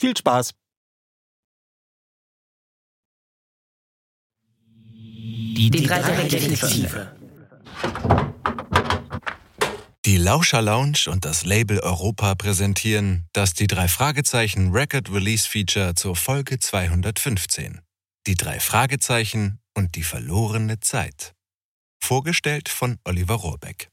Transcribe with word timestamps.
Viel 0.00 0.16
Spaß! 0.16 0.52
Die, 5.52 5.68
die 5.70 5.82
drei 5.82 6.00
Detektive. 6.26 7.14
Die 10.06 10.16
Lauscher 10.16 10.62
Lounge 10.62 11.04
und 11.08 11.26
das 11.26 11.44
Label 11.44 11.80
Europa 11.80 12.34
präsentieren 12.34 13.28
das 13.34 13.52
die 13.52 13.66
drei 13.66 13.88
Fragezeichen 13.88 14.72
Record 14.72 15.10
Release 15.12 15.46
Feature 15.46 15.94
zur 15.94 16.16
Folge 16.16 16.58
215. 16.58 17.82
Die 18.26 18.36
drei 18.36 18.58
Fragezeichen 18.58 19.60
und 19.74 19.96
die 19.96 20.02
verlorene 20.02 20.80
Zeit. 20.80 21.34
Vorgestellt 22.02 22.70
von 22.70 22.98
Oliver 23.04 23.34
Rohrbeck. 23.34 23.90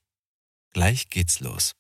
Gleich 0.71 1.09
geht's 1.09 1.41
los. 1.41 1.73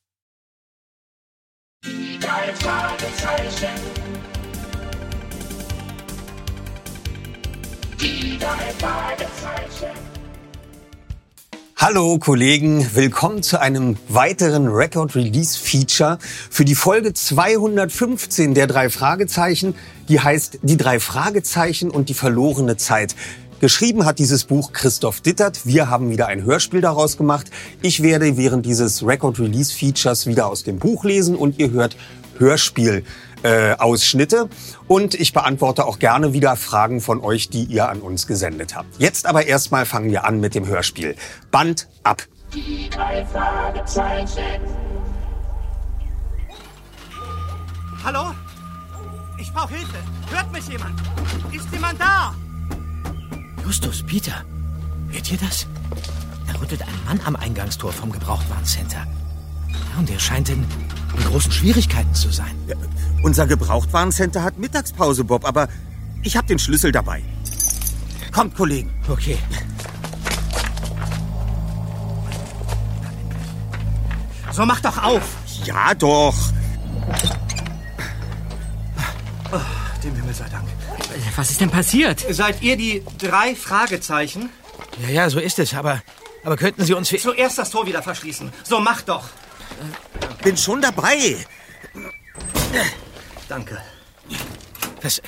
Die 1.85 2.19
drei 2.19 2.53
Fragezeichen. 2.55 4.06
Die 7.99 8.37
drei 8.37 8.71
Fragezeichen. 8.77 9.97
Hallo 11.77 12.19
Kollegen, 12.19 12.87
willkommen 12.93 13.41
zu 13.41 13.59
einem 13.59 13.97
weiteren 14.07 14.67
Record 14.67 15.15
Release 15.15 15.57
Feature 15.57 16.19
für 16.21 16.63
die 16.63 16.75
Folge 16.75 17.15
215 17.15 18.53
der 18.53 18.67
drei 18.67 18.91
Fragezeichen, 18.91 19.73
die 20.09 20.19
heißt 20.19 20.59
Die 20.61 20.77
drei 20.77 20.99
Fragezeichen 20.99 21.89
und 21.89 22.09
die 22.09 22.13
verlorene 22.13 22.77
Zeit. 22.77 23.15
Geschrieben 23.61 24.05
hat 24.05 24.19
dieses 24.19 24.43
Buch 24.43 24.73
Christoph 24.73 25.21
Dittert. 25.21 25.65
Wir 25.65 25.89
haben 25.89 26.11
wieder 26.11 26.27
ein 26.27 26.43
Hörspiel 26.43 26.81
daraus 26.81 27.17
gemacht. 27.17 27.49
Ich 27.81 28.03
werde 28.03 28.37
während 28.37 28.67
dieses 28.67 29.03
Record 29.03 29.39
Release 29.39 29.73
Features 29.73 30.27
wieder 30.27 30.45
aus 30.47 30.63
dem 30.63 30.77
Buch 30.77 31.03
lesen 31.03 31.35
und 31.35 31.57
ihr 31.57 31.71
hört 31.71 31.97
Hörspiel 32.37 33.03
äh, 33.43 33.73
Ausschnitte 33.73 34.49
und 34.87 35.13
ich 35.13 35.33
beantworte 35.33 35.85
auch 35.85 35.99
gerne 35.99 36.33
wieder 36.33 36.55
Fragen 36.55 37.01
von 37.01 37.21
euch, 37.21 37.49
die 37.49 37.63
ihr 37.63 37.89
an 37.89 38.01
uns 38.01 38.27
gesendet 38.27 38.75
habt. 38.75 38.99
Jetzt 38.99 39.25
aber 39.25 39.45
erstmal 39.45 39.85
fangen 39.85 40.11
wir 40.11 40.25
an 40.25 40.39
mit 40.39 40.55
dem 40.55 40.67
Hörspiel. 40.67 41.15
Band 41.51 41.87
ab. 42.03 42.23
Die 42.53 42.89
drei 42.89 43.25
Fragezeichen. 43.25 44.61
Hallo? 48.03 48.33
Ich 49.39 49.51
brauche 49.53 49.73
Hilfe. 49.73 49.97
Hört 50.31 50.51
mich 50.51 50.67
jemand? 50.67 50.99
Ist 51.51 51.71
jemand 51.71 51.99
da? 51.99 52.33
Justus, 53.63 54.03
Peter, 54.05 54.45
hört 55.09 55.31
ihr 55.31 55.37
das? 55.37 55.67
Da 56.47 56.59
rüttelt 56.59 56.81
ein 56.81 57.05
Mann 57.05 57.19
am 57.25 57.35
Eingangstor 57.35 57.91
vom 57.91 58.11
Gebrauchtwarencenter. 58.11 59.05
Ja, 59.69 59.99
und 59.99 60.09
er 60.09 60.19
scheint 60.19 60.49
in, 60.49 60.65
in 61.17 61.23
großen 61.23 61.51
Schwierigkeiten 61.51 62.13
zu 62.13 62.31
sein. 62.31 62.55
Ja, 62.67 62.75
unser 63.23 63.47
Gebrauchtwarencenter 63.47 64.43
hat 64.43 64.57
Mittagspause, 64.57 65.23
Bob, 65.23 65.45
aber 65.45 65.67
ich 66.23 66.37
habe 66.37 66.47
den 66.47 66.59
Schlüssel 66.59 66.91
dabei. 66.91 67.23
Kommt, 68.31 68.55
Kollegen. 68.55 68.91
Okay. 69.07 69.37
So, 74.51 74.65
mach 74.65 74.79
doch 74.81 75.03
auf. 75.03 75.23
Ja, 75.65 75.93
doch. 75.93 76.35
Oh, 79.51 79.59
dem 80.03 80.15
Himmel 80.15 80.33
sei 80.33 80.49
Dank. 80.49 80.67
Was 81.35 81.51
ist 81.51 81.61
denn 81.61 81.69
passiert? 81.69 82.25
Seid 82.29 82.61
ihr 82.61 82.75
die 82.75 83.03
drei 83.17 83.55
Fragezeichen? 83.55 84.49
Ja, 85.01 85.09
ja, 85.09 85.29
so 85.29 85.39
ist 85.39 85.59
es, 85.59 85.73
aber, 85.73 86.01
aber 86.43 86.57
könnten 86.57 86.83
Sie 86.83 86.93
uns... 86.93 87.09
Zuerst 87.09 87.57
das 87.57 87.69
Tor 87.69 87.85
wieder 87.85 88.01
verschließen. 88.01 88.51
So, 88.63 88.79
mach 88.79 89.01
doch. 89.01 89.25
Bin 90.43 90.57
schon 90.57 90.81
dabei. 90.81 91.37
Danke. 93.47 93.81
Was, 95.01 95.21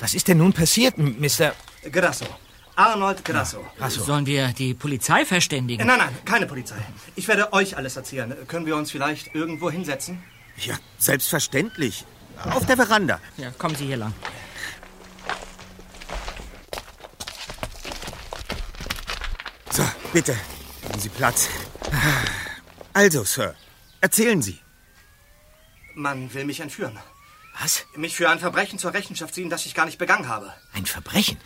was 0.00 0.14
ist 0.14 0.28
denn 0.28 0.38
nun 0.38 0.52
passiert, 0.52 0.96
Mr... 0.98 1.52
Grasso. 1.90 2.26
Arnold 2.74 3.24
Grasso. 3.24 3.64
Achso. 3.78 4.02
Sollen 4.02 4.24
wir 4.26 4.48
die 4.48 4.72
Polizei 4.74 5.24
verständigen? 5.24 5.86
Nein, 5.86 5.98
nein, 5.98 6.16
keine 6.24 6.46
Polizei. 6.46 6.76
Ich 7.16 7.28
werde 7.28 7.52
euch 7.52 7.76
alles 7.76 7.96
erzählen. 7.96 8.34
Können 8.48 8.66
wir 8.66 8.76
uns 8.76 8.90
vielleicht 8.90 9.34
irgendwo 9.34 9.70
hinsetzen? 9.70 10.22
Ja, 10.56 10.76
selbstverständlich. 10.98 12.04
Auf 12.50 12.66
der 12.66 12.76
Veranda. 12.76 13.20
Ja, 13.36 13.50
kommen 13.50 13.76
Sie 13.76 13.86
hier 13.86 13.98
lang. 13.98 14.14
So, 19.70 19.84
bitte. 20.12 20.34
Nehmen 20.88 21.00
Sie 21.00 21.08
Platz. 21.10 21.48
Also, 22.92 23.24
Sir, 23.24 23.54
erzählen 24.02 24.42
Sie. 24.42 24.58
Man 25.94 26.34
will 26.34 26.44
mich 26.44 26.60
entführen. 26.60 26.98
Was? 27.58 27.86
Mich 27.96 28.16
für 28.16 28.28
ein 28.28 28.38
Verbrechen 28.38 28.78
zur 28.78 28.92
Rechenschaft 28.92 29.34
ziehen, 29.34 29.48
das 29.48 29.64
ich 29.66 29.74
gar 29.74 29.86
nicht 29.86 29.98
begangen 29.98 30.28
habe. 30.28 30.52
Ein 30.74 30.86
Verbrechen? 30.86 31.38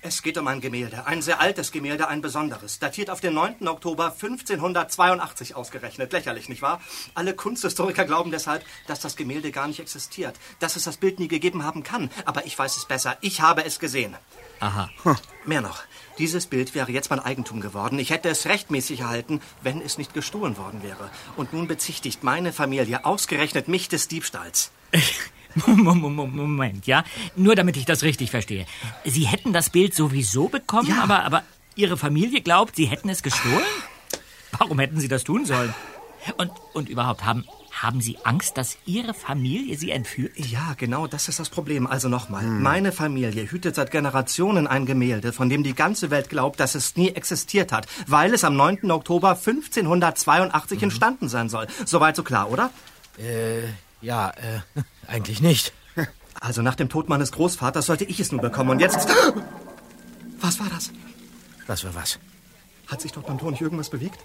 Es 0.00 0.22
geht 0.22 0.38
um 0.38 0.46
ein 0.46 0.60
Gemälde, 0.60 1.06
ein 1.06 1.22
sehr 1.22 1.40
altes 1.40 1.72
Gemälde, 1.72 2.06
ein 2.06 2.20
besonderes, 2.20 2.78
datiert 2.78 3.10
auf 3.10 3.20
den 3.20 3.34
9. 3.34 3.66
Oktober 3.66 4.12
1582 4.12 5.56
ausgerechnet. 5.56 6.12
Lächerlich, 6.12 6.48
nicht 6.48 6.62
wahr? 6.62 6.80
Alle 7.14 7.34
Kunsthistoriker 7.34 8.04
glauben 8.04 8.30
deshalb, 8.30 8.64
dass 8.86 9.00
das 9.00 9.16
Gemälde 9.16 9.50
gar 9.50 9.66
nicht 9.66 9.80
existiert, 9.80 10.36
dass 10.60 10.76
es 10.76 10.84
das 10.84 10.98
Bild 10.98 11.18
nie 11.18 11.26
gegeben 11.26 11.64
haben 11.64 11.82
kann. 11.82 12.10
Aber 12.26 12.46
ich 12.46 12.56
weiß 12.56 12.76
es 12.76 12.86
besser. 12.86 13.16
Ich 13.22 13.40
habe 13.40 13.64
es 13.64 13.80
gesehen. 13.80 14.16
Aha. 14.60 14.88
Mehr 15.44 15.62
noch, 15.62 15.82
dieses 16.18 16.46
Bild 16.46 16.76
wäre 16.76 16.92
jetzt 16.92 17.10
mein 17.10 17.20
Eigentum 17.20 17.60
geworden. 17.60 17.98
Ich 17.98 18.10
hätte 18.10 18.28
es 18.28 18.46
rechtmäßig 18.46 19.00
erhalten, 19.00 19.40
wenn 19.62 19.80
es 19.80 19.98
nicht 19.98 20.14
gestohlen 20.14 20.56
worden 20.58 20.84
wäre. 20.84 21.10
Und 21.36 21.52
nun 21.52 21.66
bezichtigt 21.66 22.22
meine 22.22 22.52
Familie 22.52 23.04
ausgerechnet 23.04 23.66
mich 23.66 23.88
des 23.88 24.06
Diebstahls. 24.06 24.70
Moment, 25.66 26.86
ja? 26.86 27.04
Nur 27.36 27.54
damit 27.56 27.76
ich 27.76 27.84
das 27.84 28.02
richtig 28.02 28.30
verstehe. 28.30 28.66
Sie 29.04 29.26
hätten 29.26 29.52
das 29.52 29.70
Bild 29.70 29.94
sowieso 29.94 30.48
bekommen, 30.48 30.88
Ja. 30.88 31.02
aber, 31.02 31.24
aber 31.24 31.42
Ihre 31.76 31.96
Familie 31.96 32.40
glaubt, 32.40 32.76
Sie 32.76 32.86
hätten 32.86 33.08
es 33.08 33.22
gestohlen? 33.22 33.62
Warum 34.58 34.78
hätten 34.78 34.98
Sie 35.00 35.08
das 35.08 35.24
tun 35.24 35.44
sollen? 35.46 35.72
Und, 36.36 36.50
und 36.74 36.88
überhaupt, 36.88 37.24
haben, 37.24 37.44
haben 37.70 38.00
Sie 38.00 38.18
Angst, 38.24 38.56
dass 38.58 38.76
Ihre 38.86 39.14
Familie 39.14 39.76
Sie 39.78 39.90
entführt? 39.92 40.32
Ja, 40.36 40.74
genau, 40.76 41.06
das 41.06 41.28
ist 41.28 41.38
das 41.38 41.48
Problem. 41.48 41.86
Also 41.86 42.08
nochmal. 42.08 42.42
Meine 42.42 42.90
Familie 42.90 43.48
hütet 43.50 43.76
seit 43.76 43.92
Generationen 43.92 44.66
ein 44.66 44.84
Gemälde, 44.84 45.32
von 45.32 45.48
dem 45.48 45.62
die 45.62 45.74
ganze 45.74 46.10
Welt 46.10 46.28
glaubt, 46.28 46.58
dass 46.58 46.74
es 46.74 46.96
nie 46.96 47.10
existiert 47.10 47.70
hat, 47.70 47.86
weil 48.08 48.34
es 48.34 48.42
am 48.42 48.56
9. 48.56 48.90
Oktober 48.90 49.30
1582 49.30 50.82
entstanden 50.82 51.28
sein 51.28 51.48
soll. 51.48 51.66
Soweit 51.84 52.16
so 52.16 52.24
klar, 52.24 52.50
oder? 52.50 52.70
Äh, 53.18 53.68
ja, 54.04 54.30
äh, 54.30 54.82
eigentlich 55.08 55.40
nicht. 55.40 55.72
Also 56.40 56.62
nach 56.62 56.76
dem 56.76 56.88
Tod 56.88 57.08
meines 57.08 57.32
Großvaters 57.32 57.86
sollte 57.86 58.04
ich 58.04 58.20
es 58.20 58.30
nun 58.30 58.40
bekommen. 58.40 58.70
Und 58.70 58.80
jetzt... 58.80 59.08
Was 60.40 60.60
war 60.60 60.68
das? 60.70 60.90
Was 61.66 61.82
war 61.84 61.94
was? 61.94 62.18
Hat 62.86 63.00
sich 63.00 63.10
dort 63.10 63.26
beim 63.26 63.38
Tor 63.38 63.50
nicht 63.50 63.60
irgendwas 63.60 63.90
bewegt? 63.90 64.20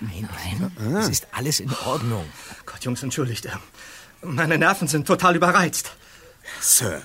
Nein, 0.00 0.28
nein. 0.78 0.96
Es 0.96 1.08
ist 1.08 1.26
alles 1.32 1.60
in 1.60 1.70
Ordnung. 1.84 2.24
Gott, 2.64 2.84
Jungs, 2.84 3.02
entschuldigt. 3.02 3.46
äh, 3.46 3.50
Meine 4.22 4.56
Nerven 4.56 4.88
sind 4.88 5.06
total 5.06 5.36
überreizt. 5.36 5.92
Sir, 6.60 7.02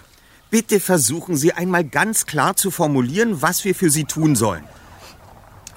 bitte 0.50 0.80
versuchen 0.80 1.36
Sie 1.36 1.52
einmal 1.54 1.84
ganz 1.84 2.26
klar 2.26 2.56
zu 2.56 2.72
formulieren, 2.72 3.42
was 3.42 3.66
wir 3.66 3.76
für 3.76 3.90
Sie 3.90 4.06
tun 4.06 4.36
sollen. 4.36 4.64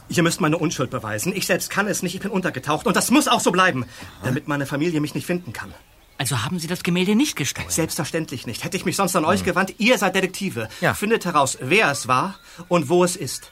Ihr 0.09 0.23
müsst 0.23 0.41
meine 0.41 0.59
Unschuld 0.59 0.91
beweisen. 0.91 1.35
Ich 1.35 1.47
selbst 1.47 1.71
kann 1.71 1.89
es 1.89 2.03
nicht. 2.03 2.15
Ich 2.15 2.21
bin 2.21 2.31
untergetaucht. 2.31 2.87
Und 2.87 2.97
das 2.97 3.11
muss 3.11 3.27
auch 3.27 3.41
so 3.41 3.51
bleiben, 3.51 3.85
damit 4.23 4.47
meine 4.47 4.65
Familie 4.67 5.01
mich 5.01 5.15
nicht 5.17 5.27
finden 5.27 5.53
kann. 5.53 5.75
Also 6.19 6.43
haben 6.43 6.59
Sie 6.59 6.67
das 6.67 6.83
Gemälde 6.83 7.15
nicht 7.15 7.37
gestohlen? 7.37 7.69
Selbstverständlich 7.69 8.47
nicht. 8.47 8.65
Hätte 8.65 8.77
ich 8.77 8.85
mich 8.85 8.97
sonst 8.97 9.15
an 9.17 9.25
euch 9.25 9.45
gewandt. 9.45 9.75
Ihr 9.79 9.99
seid 9.99 10.15
Detektive. 10.15 10.69
Ja. 10.81 10.95
Findet 10.95 11.25
heraus, 11.27 11.59
wer 11.61 11.91
es 11.91 12.09
war 12.09 12.39
und 12.69 12.89
wo 12.89 13.05
es 13.05 13.17
ist. 13.17 13.51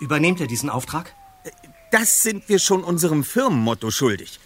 Übernehmt 0.00 0.40
ihr 0.40 0.46
diesen 0.46 0.70
Auftrag? 0.70 1.14
Das 1.90 2.22
sind 2.22 2.48
wir 2.48 2.58
schon 2.58 2.82
unserem 2.84 3.22
Firmenmotto 3.22 3.90
schuldig. 3.90 4.40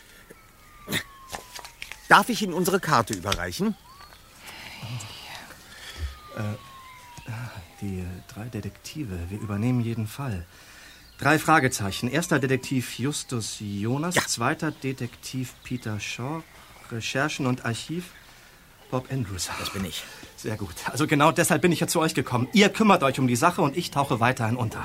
Darf 2.09 2.29
ich 2.29 2.43
Ihnen 2.43 2.53
unsere 2.53 2.81
Karte 2.81 3.15
überreichen? 3.15 3.75
Die 7.81 8.01
äh, 8.01 8.05
drei 8.29 8.45
Detektive. 8.45 9.19
Wir 9.29 9.41
übernehmen 9.41 9.81
jeden 9.81 10.07
Fall. 10.07 10.47
Drei 11.19 11.39
Fragezeichen. 11.39 12.09
Erster 12.09 12.39
Detektiv 12.39 12.99
Justus 12.99 13.57
Jonas. 13.61 14.15
Zweiter 14.15 14.71
Detektiv 14.71 15.55
Peter 15.65 15.99
Shaw. 15.99 16.43
Recherchen 16.93 17.47
und 17.47 17.65
Archiv 17.65 18.11
Bob 18.91 19.11
Andrews. 19.11 19.51
Das 19.59 19.71
bin 19.71 19.85
ich. 19.85 20.05
Sehr 20.37 20.57
gut. 20.57 20.75
Also 20.91 21.07
genau 21.07 21.33
deshalb 21.33 21.63
bin 21.63 21.73
ich 21.73 21.81
ja 21.81 21.87
zu 21.87 22.01
euch 22.01 22.15
gekommen. 22.15 22.49
Ihr 22.53 22.69
kümmert 22.69 23.03
euch 23.03 23.19
um 23.19 23.27
die 23.27 23.37
Sache 23.37 23.63
und 23.63 23.77
ich 23.77 23.91
tauche 23.91 24.21
weiterhin 24.21 24.57
unter. 24.57 24.83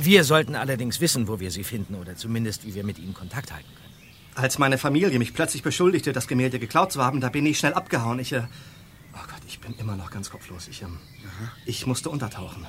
Wir 0.00 0.24
sollten 0.24 0.54
allerdings 0.54 1.00
wissen, 1.00 1.28
wo 1.28 1.40
wir 1.40 1.50
sie 1.50 1.64
finden 1.64 1.94
oder 1.94 2.16
zumindest, 2.16 2.66
wie 2.66 2.74
wir 2.74 2.84
mit 2.84 2.98
ihnen 2.98 3.14
Kontakt 3.14 3.52
halten 3.52 3.68
können. 3.68 3.82
Als 4.34 4.58
meine 4.58 4.78
Familie 4.78 5.18
mich 5.18 5.34
plötzlich 5.34 5.62
beschuldigte, 5.62 6.12
das 6.12 6.26
Gemälde 6.26 6.58
geklaut 6.58 6.92
zu 6.92 7.02
haben, 7.02 7.20
da 7.20 7.28
bin 7.28 7.44
ich 7.44 7.58
schnell 7.58 7.74
abgehauen. 7.74 8.18
Ich, 8.18 8.32
äh, 8.32 8.42
oh 9.12 9.18
Gott, 9.18 9.42
ich 9.46 9.60
bin 9.60 9.74
immer 9.78 9.96
noch 9.96 10.10
ganz 10.10 10.30
kopflos. 10.30 10.68
Ich, 10.68 10.82
ähm, 10.82 10.98
ich 11.66 11.86
musste 11.86 12.08
untertauchen. 12.08 12.66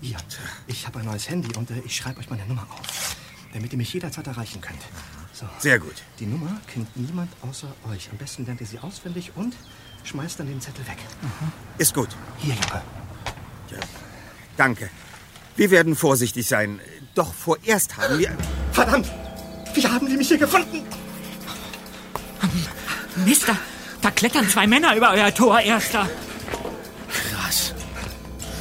Ihr, 0.00 0.16
ich 0.66 0.86
habe 0.86 1.00
ein 1.00 1.04
neues 1.04 1.28
Handy 1.28 1.54
und 1.56 1.70
äh, 1.70 1.82
ich 1.84 1.96
schreibe 1.96 2.18
euch 2.20 2.30
meine 2.30 2.46
Nummer 2.46 2.66
auf, 2.70 3.16
damit 3.52 3.72
ihr 3.72 3.78
mich 3.78 3.92
jederzeit 3.92 4.26
erreichen 4.26 4.60
könnt. 4.60 4.80
So, 5.38 5.46
Sehr 5.58 5.78
gut. 5.78 5.96
die 6.18 6.24
Nummer 6.24 6.58
kennt 6.66 6.96
niemand 6.96 7.30
außer 7.42 7.68
euch. 7.92 8.08
Am 8.10 8.16
besten 8.16 8.46
lernt 8.46 8.62
ihr 8.62 8.66
sie 8.66 8.78
auswendig 8.78 9.32
und 9.34 9.54
schmeißt 10.04 10.40
dann 10.40 10.46
den 10.46 10.62
Zettel 10.62 10.86
weg. 10.86 10.96
Ist 11.76 11.92
gut. 11.92 12.08
Hier, 12.38 12.54
Junge. 12.54 12.82
Danke. 14.56 14.88
Wir 15.56 15.70
werden 15.70 15.94
vorsichtig 15.94 16.48
sein. 16.48 16.80
Doch 17.14 17.34
vorerst 17.34 17.98
haben 17.98 18.18
wir... 18.18 18.34
Verdammt! 18.72 19.10
Wie 19.74 19.86
haben 19.86 20.08
die 20.08 20.16
mich 20.16 20.28
hier 20.28 20.38
gefunden? 20.38 20.82
Mister, 23.26 23.56
da 24.00 24.10
klettern 24.10 24.48
zwei 24.48 24.66
Männer 24.66 24.96
über 24.96 25.10
euer 25.10 25.34
Tor, 25.34 25.60
Erster. 25.60 26.08
Krass. 27.10 27.74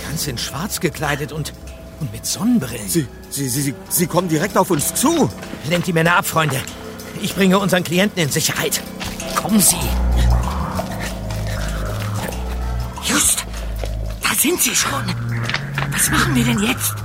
Ganz 0.03 0.27
in 0.27 0.37
schwarz 0.37 0.81
gekleidet 0.81 1.31
und, 1.31 1.53
und 1.99 2.11
mit 2.11 2.25
Sonnenbrillen. 2.25 2.87
Sie, 2.87 3.07
Sie, 3.29 3.47
Sie, 3.47 3.61
Sie, 3.61 3.73
Sie 3.89 4.07
kommen 4.07 4.29
direkt 4.29 4.57
auf 4.57 4.69
uns 4.69 4.93
zu. 4.93 5.29
Lenkt 5.69 5.87
die 5.87 5.93
Männer 5.93 6.17
ab, 6.17 6.25
Freunde. 6.25 6.61
Ich 7.21 7.35
bringe 7.35 7.59
unseren 7.59 7.83
Klienten 7.83 8.21
in 8.21 8.29
Sicherheit. 8.29 8.81
Kommen 9.35 9.59
Sie. 9.59 9.77
Just, 13.03 13.45
da 14.21 14.33
sind 14.35 14.61
sie 14.61 14.75
schon. 14.75 15.03
Was 15.91 16.09
machen 16.09 16.35
wir 16.35 16.43
denn 16.43 16.59
jetzt? 16.59 16.95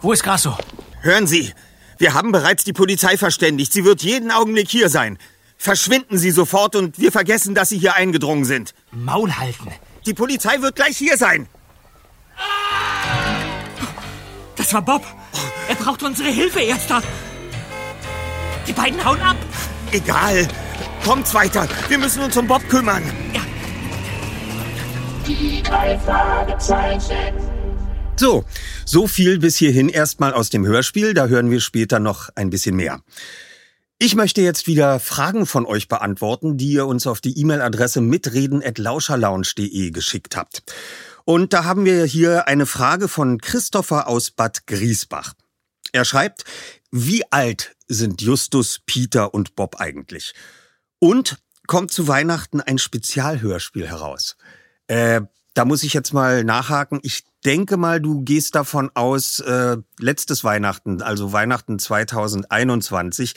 Wo 0.00 0.12
ist 0.12 0.22
Grasso? 0.22 0.56
Hören 1.00 1.26
Sie, 1.26 1.52
wir 1.98 2.14
haben 2.14 2.32
bereits 2.32 2.64
die 2.64 2.72
Polizei 2.72 3.16
verständigt. 3.16 3.72
Sie 3.72 3.84
wird 3.84 4.02
jeden 4.02 4.30
Augenblick 4.30 4.68
hier 4.68 4.88
sein. 4.88 5.18
Verschwinden 5.56 6.18
Sie 6.18 6.30
sofort 6.32 6.76
und 6.76 6.98
wir 6.98 7.12
vergessen, 7.12 7.54
dass 7.54 7.68
Sie 7.68 7.78
hier 7.78 7.94
eingedrungen 7.94 8.44
sind. 8.44 8.74
Maul 8.90 9.32
halten. 9.32 9.68
Die 10.06 10.14
Polizei 10.14 10.60
wird 10.60 10.74
gleich 10.74 10.96
hier 10.96 11.16
sein. 11.16 11.48
Das 14.72 14.86
war 14.86 14.98
Bob. 14.98 15.06
Er 15.68 15.74
braucht 15.74 16.02
unsere 16.02 16.30
Hilfe, 16.30 16.60
Erster. 16.60 17.02
Die 18.66 18.72
beiden 18.72 19.04
hauen 19.04 19.20
ab. 19.20 19.36
Egal. 19.90 20.48
Kommt's 21.04 21.34
weiter. 21.34 21.68
Wir 21.90 21.98
müssen 21.98 22.22
uns 22.22 22.38
um 22.38 22.46
Bob 22.46 22.66
kümmern. 22.70 23.02
Die 25.28 25.62
drei 25.62 25.98
Fragezeichen. 25.98 27.34
So, 28.16 28.46
so 28.86 29.06
viel 29.06 29.38
bis 29.38 29.58
hierhin 29.58 29.90
erstmal 29.90 30.32
aus 30.32 30.48
dem 30.48 30.64
Hörspiel. 30.64 31.12
Da 31.12 31.26
hören 31.26 31.50
wir 31.50 31.60
später 31.60 32.00
noch 32.00 32.30
ein 32.34 32.48
bisschen 32.48 32.74
mehr. 32.74 33.02
Ich 33.98 34.14
möchte 34.14 34.40
jetzt 34.40 34.66
wieder 34.66 35.00
Fragen 35.00 35.44
von 35.44 35.66
euch 35.66 35.86
beantworten, 35.86 36.56
die 36.56 36.72
ihr 36.72 36.86
uns 36.86 37.06
auf 37.06 37.20
die 37.20 37.38
E-Mail-Adresse 37.38 38.00
mitreden.lauscherlounge.de 38.00 39.90
geschickt 39.90 40.34
habt. 40.34 40.62
Und 41.24 41.52
da 41.52 41.64
haben 41.64 41.84
wir 41.84 42.04
hier 42.04 42.48
eine 42.48 42.66
Frage 42.66 43.08
von 43.08 43.38
Christopher 43.40 44.08
aus 44.08 44.30
Bad 44.30 44.66
Griesbach. 44.66 45.34
Er 45.92 46.04
schreibt, 46.04 46.44
wie 46.90 47.22
alt 47.30 47.76
sind 47.88 48.22
Justus, 48.22 48.80
Peter 48.86 49.34
und 49.34 49.54
Bob 49.54 49.76
eigentlich? 49.78 50.34
Und 50.98 51.38
kommt 51.66 51.92
zu 51.92 52.08
Weihnachten 52.08 52.60
ein 52.60 52.78
Spezialhörspiel 52.78 53.86
heraus? 53.86 54.36
Äh, 54.86 55.22
da 55.54 55.64
muss 55.64 55.82
ich 55.82 55.92
jetzt 55.92 56.14
mal 56.14 56.44
nachhaken. 56.44 57.00
Ich 57.02 57.24
denke 57.44 57.76
mal, 57.76 58.00
du 58.00 58.22
gehst 58.22 58.54
davon 58.54 58.90
aus, 58.94 59.40
äh, 59.40 59.76
letztes 59.98 60.44
Weihnachten, 60.44 61.02
also 61.02 61.32
Weihnachten 61.32 61.78
2021, 61.78 63.34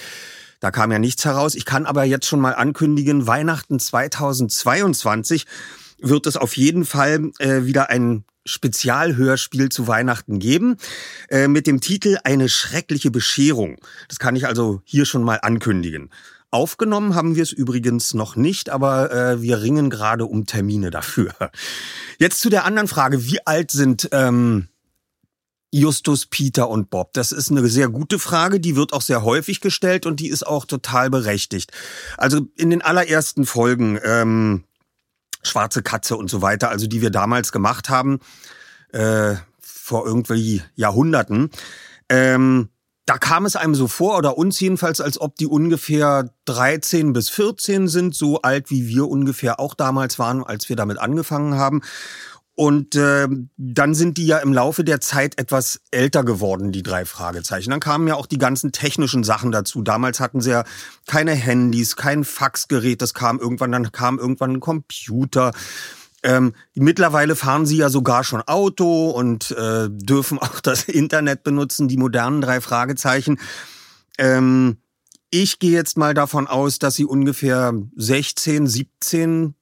da 0.62 0.72
kam 0.72 0.92
ja 0.92 1.00
nichts 1.00 1.26
heraus. 1.26 1.56
Ich 1.56 1.66
kann 1.66 1.86
aber 1.86 2.06
jetzt 2.06 2.26
schon 2.26 2.40
mal 2.40 2.56
ankündigen, 2.56 3.28
Weihnachten 3.28 3.80
2022 3.80 5.46
wird 6.00 6.28
es 6.28 6.38
auf 6.38 6.56
jeden 6.58 6.86
Fall 6.86 7.32
äh, 7.40 7.66
wieder 7.66 7.90
ein 7.90 8.26
Spezialhörspiel 8.46 9.70
zu 9.70 9.88
Weihnachten 9.88 10.40
geben 10.40 10.78
äh, 11.30 11.48
mit 11.48 11.68
dem 11.68 11.82
Titel 11.82 12.18
Eine 12.24 12.48
schreckliche 12.48 13.12
Bescherung. 13.12 13.78
Das 14.08 14.20
kann 14.20 14.36
ich 14.36 14.46
also 14.46 14.82
hier 14.86 15.06
schon 15.06 15.24
mal 15.24 15.40
ankündigen. 15.42 16.12
Aufgenommen 16.52 17.16
haben 17.16 17.36
wir 17.36 17.44
es 17.44 17.52
übrigens 17.52 18.14
noch 18.14 18.36
nicht, 18.36 18.70
aber 18.70 19.12
äh, 19.12 19.42
wir 19.42 19.62
ringen 19.62 19.90
gerade 19.90 20.26
um 20.26 20.46
Termine 20.46 20.90
dafür. 20.92 21.34
Jetzt 22.20 22.40
zu 22.40 22.50
der 22.50 22.66
anderen 22.66 22.88
Frage, 22.88 23.26
wie 23.26 23.46
alt 23.46 23.72
sind 23.72 24.08
ähm, 24.12 24.70
Justus, 25.72 26.28
Peter 26.28 26.70
und 26.70 26.90
Bob? 26.90 27.12
Das 27.14 27.34
ist 27.34 27.52
eine 27.52 27.68
sehr 27.68 27.90
gute 27.90 28.20
Frage, 28.20 28.62
die 28.62 28.78
wird 28.78 28.94
auch 28.94 29.02
sehr 29.02 29.24
häufig 29.24 29.60
gestellt 29.60 30.06
und 30.06 30.22
die 30.22 30.30
ist 30.30 30.48
auch 30.48 30.64
total 30.64 31.10
berechtigt. 31.10 31.74
Also 32.16 32.48
in 32.56 32.70
den 32.70 32.82
allerersten 32.82 33.46
Folgen, 33.46 34.00
ähm, 34.04 34.64
Schwarze 35.46 35.82
Katze 35.82 36.18
und 36.18 36.30
so 36.30 36.42
weiter, 36.42 36.70
also 36.70 36.88
die 36.88 37.02
wir 37.02 37.10
damals 37.10 37.52
gemacht 37.52 37.90
haben, 37.90 38.20
äh, 38.92 39.36
vor 39.60 40.06
irgendwie 40.06 40.62
Jahrhunderten, 40.76 41.50
ähm, 42.10 42.70
da 43.06 43.20
kam 43.20 43.46
es 43.46 43.56
einem 43.56 43.76
so 43.76 43.88
vor, 43.88 44.18
oder 44.18 44.38
uns 44.38 44.60
jedenfalls, 44.60 45.00
als 45.00 45.22
ob 45.22 45.36
die 45.36 45.46
ungefähr 45.46 46.32
13 46.46 47.14
bis 47.14 47.30
14 47.30 47.88
sind, 47.88 48.16
so 48.16 48.42
alt 48.42 48.72
wie 48.72 48.88
wir 48.88 49.08
ungefähr 49.08 49.60
auch 49.60 49.76
damals 49.76 50.18
waren, 50.18 50.44
als 50.44 50.70
wir 50.70 50.76
damit 50.76 50.98
angefangen 50.98 51.56
haben. 51.56 51.82
Und 52.56 52.96
äh, 52.96 53.28
dann 53.58 53.94
sind 53.94 54.18
die 54.18 54.28
ja 54.28 54.38
im 54.38 54.54
Laufe 54.54 54.86
der 54.86 55.02
Zeit 55.02 55.38
etwas 55.38 55.82
älter 55.92 56.24
geworden, 56.24 56.72
die 56.72 56.84
drei 56.84 57.04
Fragezeichen. 57.04 57.70
Dann 57.70 57.82
kamen 57.82 58.08
ja 58.08 58.16
auch 58.16 58.28
die 58.28 58.38
ganzen 58.38 58.72
technischen 58.72 59.26
Sachen 59.26 59.52
dazu. 59.52 59.82
Damals 59.82 60.22
hatten 60.22 60.40
sie 60.40 60.52
ja 60.52 60.64
keine 61.06 61.34
Handys, 61.34 61.98
kein 61.98 62.24
Faxgerät, 62.24 63.02
das 63.02 63.14
kam 63.14 63.40
irgendwann, 63.40 63.74
dann 63.74 63.92
kam 63.92 64.20
irgendwann 64.20 64.54
ein 64.54 64.60
Computer. 64.62 65.52
Ähm, 66.24 66.54
mittlerweile 66.74 67.36
fahren 67.36 67.66
sie 67.66 67.78
ja 67.78 67.90
sogar 67.90 68.24
schon 68.24 68.42
Auto 68.42 69.10
und 69.10 69.52
äh, 69.52 69.90
dürfen 69.90 70.40
auch 70.40 70.62
das 70.62 70.84
Internet 70.84 71.44
benutzen, 71.44 71.90
die 71.90 71.98
modernen 71.98 72.40
drei 72.40 72.62
Fragezeichen. 72.62 73.38
Ähm, 74.18 74.78
ich 75.30 75.60
gehe 75.60 75.72
jetzt 75.72 75.98
mal 75.98 76.14
davon 76.14 76.48
aus, 76.48 76.80
dass 76.80 76.96
sie 76.96 77.04
ungefähr 77.04 77.74
16, 77.98 78.68
17 78.68 79.56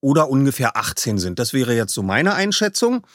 oder 0.00 0.28
ungefähr 0.28 0.76
18 0.76 1.18
sind. 1.18 1.38
Das 1.38 1.52
wäre 1.52 1.74
jetzt 1.74 1.94
so 1.94 2.02
meine 2.02 2.34
Einschätzung. 2.34 3.06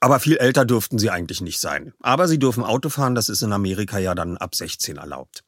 Aber 0.00 0.18
viel 0.18 0.38
älter 0.38 0.64
dürften 0.64 0.98
sie 0.98 1.10
eigentlich 1.10 1.42
nicht 1.42 1.60
sein. 1.60 1.92
Aber 2.00 2.26
sie 2.26 2.38
dürfen 2.38 2.64
Auto 2.64 2.88
fahren, 2.88 3.14
das 3.14 3.28
ist 3.28 3.42
in 3.42 3.52
Amerika 3.52 3.98
ja 3.98 4.14
dann 4.14 4.38
ab 4.38 4.54
16 4.54 4.96
erlaubt. 4.96 5.44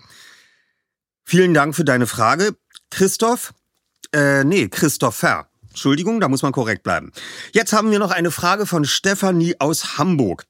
Vielen 1.25 1.55
Dank 1.55 1.75
für 1.75 1.85
deine 1.85 2.07
Frage, 2.07 2.55
Christoph. 2.91 3.55
Äh, 4.13 4.45
nee, 4.45 4.69
Christopher. 4.69 5.49
Entschuldigung, 5.69 6.21
da 6.21 6.29
muss 6.29 6.43
man 6.43 6.53
korrekt 6.53 6.83
bleiben. 6.83 7.13
Jetzt 7.53 7.73
haben 7.73 7.91
wir 7.91 7.99
noch 7.99 8.11
eine 8.11 8.31
Frage 8.31 8.67
von 8.67 8.85
Stefanie 8.85 9.57
aus 9.59 9.97
Hamburg. 9.97 10.45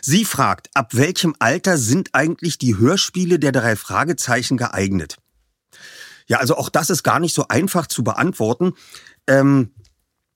Sie 0.00 0.24
fragt, 0.24 0.68
ab 0.74 0.94
welchem 0.94 1.34
Alter 1.40 1.78
sind 1.78 2.10
eigentlich 2.12 2.58
die 2.58 2.78
Hörspiele 2.78 3.40
der 3.40 3.50
drei 3.50 3.74
Fragezeichen 3.74 4.56
geeignet? 4.56 5.16
Ja, 6.28 6.38
also 6.38 6.56
auch 6.56 6.68
das 6.68 6.90
ist 6.90 7.02
gar 7.02 7.18
nicht 7.18 7.34
so 7.34 7.48
einfach 7.48 7.88
zu 7.88 8.04
beantworten. 8.04 8.74
Ähm, 9.28 9.70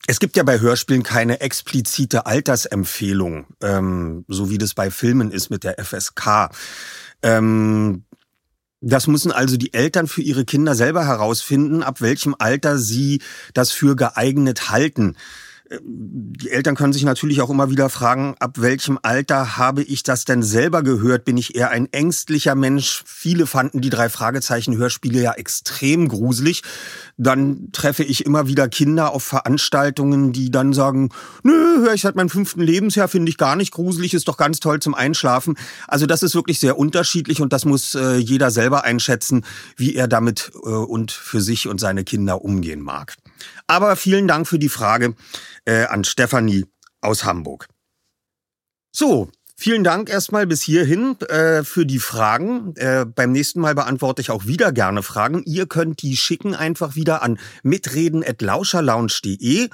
es 0.06 0.20
gibt 0.20 0.37
ja 0.37 0.42
bei 0.42 0.61
Hörspielen 0.61 1.02
keine 1.02 1.40
explizite 1.40 2.26
Altersempfehlung, 2.26 3.46
ähm, 3.61 4.25
so 4.28 4.50
wie 4.50 4.58
das 4.58 4.75
bei 4.75 4.90
Filmen 4.90 5.30
ist 5.30 5.50
mit 5.50 5.64
der 5.64 5.82
FSK. 5.82 6.50
Ähm, 7.22 8.04
das 8.80 9.06
müssen 9.06 9.30
also 9.30 9.56
die 9.56 9.75
Eltern 9.75 10.08
für 10.08 10.22
ihre 10.22 10.44
Kinder 10.44 10.75
selber 10.75 11.06
herausfinden, 11.06 11.82
ab 11.84 12.00
welchem 12.00 12.34
Alter 12.38 12.78
sie 12.78 13.22
das 13.54 13.70
für 13.70 13.94
geeignet 13.94 14.70
halten 14.70 15.16
die 15.81 16.50
Eltern 16.50 16.75
können 16.75 16.93
sich 16.93 17.05
natürlich 17.05 17.41
auch 17.41 17.50
immer 17.50 17.71
wieder 17.71 17.88
fragen, 17.88 18.35
ab 18.38 18.61
welchem 18.61 18.99
Alter 19.02 19.57
habe 19.57 19.83
ich 19.83 20.02
das 20.02 20.25
denn 20.25 20.43
selber 20.43 20.83
gehört? 20.83 21.25
Bin 21.25 21.37
ich 21.37 21.55
eher 21.55 21.71
ein 21.71 21.93
ängstlicher 21.93 22.55
Mensch? 22.55 23.02
Viele 23.07 23.47
fanden 23.47 23.81
die 23.81 23.91
drei 23.91 24.09
Fragezeichen 24.09 24.76
Hörspiele 24.76 25.23
ja 25.23 25.33
extrem 25.33 26.09
gruselig. 26.09 26.62
Dann 27.17 27.71
treffe 27.73 28.05
ich 28.05 28.26
immer 28.26 28.49
wieder 28.49 28.69
Kinder 28.69 29.12
auf 29.12 29.23
Veranstaltungen, 29.23 30.33
die 30.33 30.50
dann 30.50 30.73
sagen, 30.73 31.11
nö, 31.43 31.79
höre 31.79 31.95
ich 31.95 32.02
seit 32.02 32.17
meinem 32.17 32.31
fünften 32.31 32.61
Lebensjahr, 32.61 33.09
finde 33.09 33.31
ich 33.31 33.38
gar 33.38 33.57
nicht 33.57 33.73
gruselig, 33.73 34.14
ist 34.14 34.29
doch 34.29 34.37
ganz 34.37 34.61
toll 34.61 34.81
zum 34.81 34.95
Einschlafen. 34.95 35.57
Also 35.88 36.07
das 36.07 36.23
ist 36.23 36.35
wirklich 36.35 36.61
sehr 36.61 36.79
unterschiedlich 36.79 37.41
und 37.41 37.52
das 37.52 37.64
muss 37.64 37.95
äh, 37.95 38.17
jeder 38.17 38.50
selber 38.50 38.85
einschätzen, 38.85 39.45
wie 39.76 39.95
er 39.95 40.09
damit 40.09 40.52
äh, 40.64 40.69
und 40.69 41.12
für 41.12 41.41
sich 41.41 41.69
und 41.69 41.79
seine 41.79 42.05
Kinder 42.05 42.43
umgehen 42.43 42.81
mag. 42.81 43.17
Aber 43.66 43.96
vielen 43.96 44.28
Dank 44.28 44.46
für 44.46 44.58
die 44.58 44.68
Frage 44.68 45.14
äh, 45.64 45.84
an 45.84 46.04
Stefanie 46.04 46.66
aus 47.00 47.25
Hamburg. 47.25 47.68
So, 48.94 49.30
Vielen 49.62 49.84
Dank 49.84 50.11
erstmal 50.11 50.44
bis 50.44 50.61
hierhin 50.61 51.16
äh, 51.20 51.62
für 51.62 51.87
die 51.87 52.00
Fragen. 52.00 52.75
Äh, 52.75 53.06
beim 53.06 53.30
nächsten 53.30 53.61
Mal 53.61 53.76
beantworte 53.76 54.20
ich 54.20 54.30
auch 54.30 54.46
wieder 54.46 54.72
gerne 54.72 55.04
Fragen. 55.04 55.44
Ihr 55.44 55.66
könnt 55.66 56.02
die 56.02 56.16
schicken 56.16 56.56
einfach 56.56 56.96
wieder 56.96 57.22
an 57.22 57.38
mitreden@lauscherlounge.de. 57.62 59.68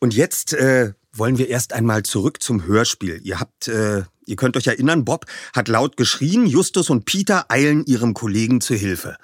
Und 0.00 0.14
jetzt 0.14 0.54
äh, 0.54 0.94
wollen 1.12 1.36
wir 1.36 1.48
erst 1.48 1.74
einmal 1.74 2.04
zurück 2.04 2.42
zum 2.42 2.64
Hörspiel. 2.64 3.20
Ihr 3.22 3.38
habt, 3.38 3.68
äh, 3.68 4.04
ihr 4.24 4.36
könnt 4.36 4.56
euch 4.56 4.68
erinnern, 4.68 5.04
Bob 5.04 5.26
hat 5.54 5.68
laut 5.68 5.98
geschrien. 5.98 6.46
Justus 6.46 6.88
und 6.88 7.04
Peter 7.04 7.50
eilen 7.50 7.84
ihrem 7.84 8.14
Kollegen 8.14 8.62
zu 8.62 8.74
Hilfe. 8.74 9.18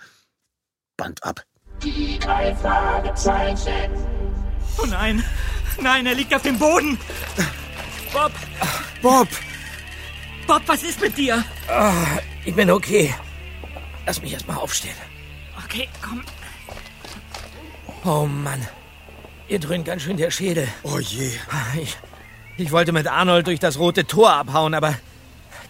Band 0.98 1.24
ab. 1.24 1.46
Die 1.82 2.18
drei 2.18 2.54
Fragezeichen. 2.54 3.90
Oh 4.78 4.86
nein, 4.86 5.22
nein, 5.80 6.06
er 6.06 6.14
liegt 6.14 6.34
auf 6.34 6.42
dem 6.42 6.58
Boden. 6.58 6.98
Bob, 8.12 8.32
Bob! 9.02 9.28
Bob, 10.46 10.62
was 10.66 10.82
ist 10.82 11.00
mit 11.00 11.16
dir? 11.16 11.44
Ich 12.44 12.54
bin 12.54 12.70
okay. 12.70 13.14
Lass 14.06 14.20
mich 14.20 14.32
erst 14.32 14.46
mal 14.46 14.56
aufstehen. 14.56 14.94
Okay, 15.64 15.88
komm. 16.02 16.22
Oh 18.04 18.26
Mann. 18.26 18.66
Ihr 19.48 19.58
dröhnt 19.58 19.84
ganz 19.84 20.02
schön 20.02 20.16
der 20.16 20.30
Schädel. 20.30 20.68
Oh 20.82 20.98
je. 20.98 21.30
Ich, 21.80 21.96
ich 22.56 22.72
wollte 22.72 22.92
mit 22.92 23.06
Arnold 23.06 23.46
durch 23.46 23.60
das 23.60 23.78
rote 23.78 24.06
Tor 24.06 24.32
abhauen, 24.32 24.74
aber 24.74 24.94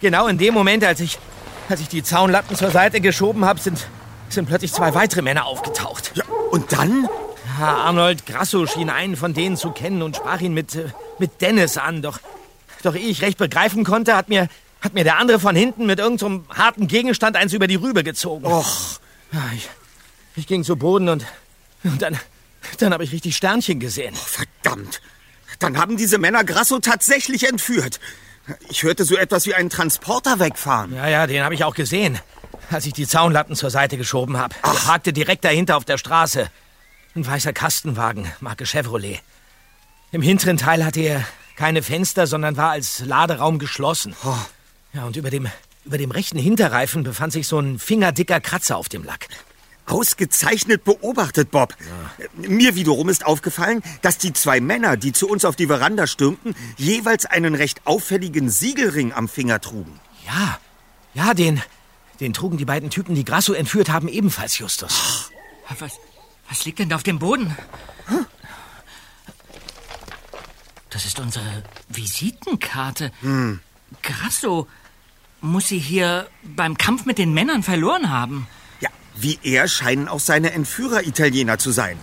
genau 0.01 0.27
in 0.27 0.37
dem 0.37 0.53
Moment, 0.53 0.83
als 0.83 0.99
ich, 0.99 1.17
als 1.69 1.81
ich 1.81 1.87
die 1.87 2.03
Zaunlatten 2.03 2.55
zur 2.55 2.71
Seite 2.71 3.01
geschoben 3.01 3.45
habe, 3.45 3.59
sind, 3.59 3.87
sind 4.29 4.47
plötzlich 4.47 4.73
zwei 4.73 4.93
weitere 4.93 5.21
Männer 5.21 5.45
aufgetaucht. 5.45 6.11
Ja, 6.15 6.23
und 6.51 6.71
dann? 6.71 7.07
Ja, 7.59 7.75
Arnold 7.75 8.25
Grasso 8.25 8.65
schien 8.67 8.89
einen 8.89 9.15
von 9.15 9.33
denen 9.33 9.55
zu 9.55 9.71
kennen 9.71 10.01
und 10.01 10.15
sprach 10.17 10.41
ihn 10.41 10.53
mit, 10.53 10.75
äh, 10.75 10.89
mit 11.19 11.41
Dennis 11.41 11.77
an. 11.77 12.01
Doch, 12.01 12.19
doch 12.83 12.95
ehe 12.95 13.07
ich 13.07 13.21
recht 13.21 13.37
begreifen 13.37 13.83
konnte, 13.83 14.15
hat 14.15 14.27
mir, 14.29 14.49
hat 14.81 14.93
mir 14.93 15.03
der 15.03 15.17
andere 15.17 15.39
von 15.39 15.55
hinten 15.55 15.85
mit 15.85 15.99
irgendeinem 15.99 16.45
so 16.49 16.55
harten 16.55 16.87
Gegenstand 16.87 17.37
eins 17.37 17.53
über 17.53 17.67
die 17.67 17.75
Rübe 17.75 18.03
gezogen. 18.03 18.45
Och, 18.45 18.99
Ja, 19.31 19.41
ich, 19.55 19.69
ich 20.35 20.47
ging 20.47 20.63
zu 20.63 20.75
Boden 20.75 21.07
und, 21.07 21.25
und 21.83 22.01
dann, 22.01 22.19
dann 22.79 22.93
habe 22.93 23.03
ich 23.03 23.11
richtig 23.13 23.37
Sternchen 23.37 23.79
gesehen. 23.79 24.15
verdammt. 24.15 25.01
Dann 25.59 25.77
haben 25.77 25.95
diese 25.95 26.17
Männer 26.17 26.43
Grasso 26.43 26.79
tatsächlich 26.79 27.47
entführt. 27.47 27.99
Ich 28.69 28.83
hörte 28.83 29.05
so 29.05 29.15
etwas 29.15 29.45
wie 29.45 29.55
einen 29.55 29.69
Transporter 29.69 30.39
wegfahren. 30.39 30.93
Ja, 30.93 31.07
ja, 31.07 31.25
den 31.27 31.43
habe 31.43 31.55
ich 31.55 31.63
auch 31.63 31.73
gesehen, 31.73 32.19
als 32.69 32.85
ich 32.85 32.93
die 32.93 33.07
Zaunlatten 33.07 33.55
zur 33.55 33.69
Seite 33.69 33.97
geschoben 33.97 34.37
habe. 34.37 34.55
Der 34.63 34.71
parkte 34.71 35.13
direkt 35.13 35.43
dahinter 35.45 35.77
auf 35.77 35.85
der 35.85 35.97
Straße. 35.97 36.49
Ein 37.15 37.25
weißer 37.25 37.53
Kastenwagen, 37.53 38.31
Marke 38.39 38.65
Chevrolet. 38.65 39.21
Im 40.11 40.21
hinteren 40.21 40.57
Teil 40.57 40.85
hatte 40.85 41.01
er 41.01 41.25
keine 41.55 41.83
Fenster, 41.83 42.27
sondern 42.27 42.57
war 42.57 42.71
als 42.71 42.99
Laderaum 42.99 43.59
geschlossen. 43.59 44.15
Ja, 44.93 45.05
und 45.05 45.15
über 45.15 45.29
dem, 45.29 45.47
über 45.85 45.97
dem 45.97 46.11
rechten 46.11 46.37
Hinterreifen 46.37 47.03
befand 47.03 47.33
sich 47.33 47.47
so 47.47 47.59
ein 47.59 47.79
fingerdicker 47.79 48.39
Kratzer 48.39 48.77
auf 48.77 48.89
dem 48.89 49.03
Lack. 49.03 49.27
Ausgezeichnet 49.87 50.83
beobachtet, 50.83 51.51
Bob. 51.51 51.75
Mir 52.35 52.75
wiederum 52.75 53.07
ist 53.07 53.25
aufgefallen, 53.25 53.83
dass 54.01 54.17
die 54.17 54.33
zwei 54.33 54.59
Männer, 54.59 54.97
die 54.97 55.13
zu 55.13 55.29
uns 55.29 55.45
auf 55.45 55.55
die 55.55 55.67
Veranda 55.67 56.07
stürmten, 56.07 56.55
jeweils 56.77 57.25
einen 57.25 57.53
recht 57.53 57.85
auffälligen 57.85 58.49
Siegelring 58.49 59.13
am 59.13 59.29
Finger 59.29 59.61
trugen. 59.61 59.99
Ja, 60.25 60.59
ja, 61.13 61.33
den, 61.33 61.61
den 62.19 62.33
trugen 62.33 62.57
die 62.57 62.65
beiden 62.65 62.89
Typen, 62.89 63.15
die 63.15 63.25
Grasso 63.25 63.53
entführt 63.53 63.89
haben, 63.89 64.07
ebenfalls, 64.07 64.57
Justus. 64.57 65.31
Was, 65.79 65.99
was 66.49 66.65
liegt 66.65 66.79
denn 66.79 66.89
da 66.89 66.95
auf 66.95 67.03
dem 67.03 67.19
Boden? 67.19 67.55
Das 70.89 71.05
ist 71.05 71.19
unsere 71.19 71.63
Visitenkarte. 71.89 73.11
Grasso 74.01 74.67
muss 75.41 75.67
sie 75.67 75.79
hier 75.79 76.27
beim 76.43 76.77
Kampf 76.77 77.05
mit 77.05 77.17
den 77.17 77.33
Männern 77.33 77.63
verloren 77.63 78.09
haben. 78.09 78.47
Ja, 78.79 78.89
wie 79.15 79.37
er 79.43 79.67
scheinen 79.67 80.07
auch 80.07 80.19
seine 80.19 80.53
Entführer 80.53 81.05
Italiener 81.05 81.57
zu 81.57 81.71
sein. 81.71 81.97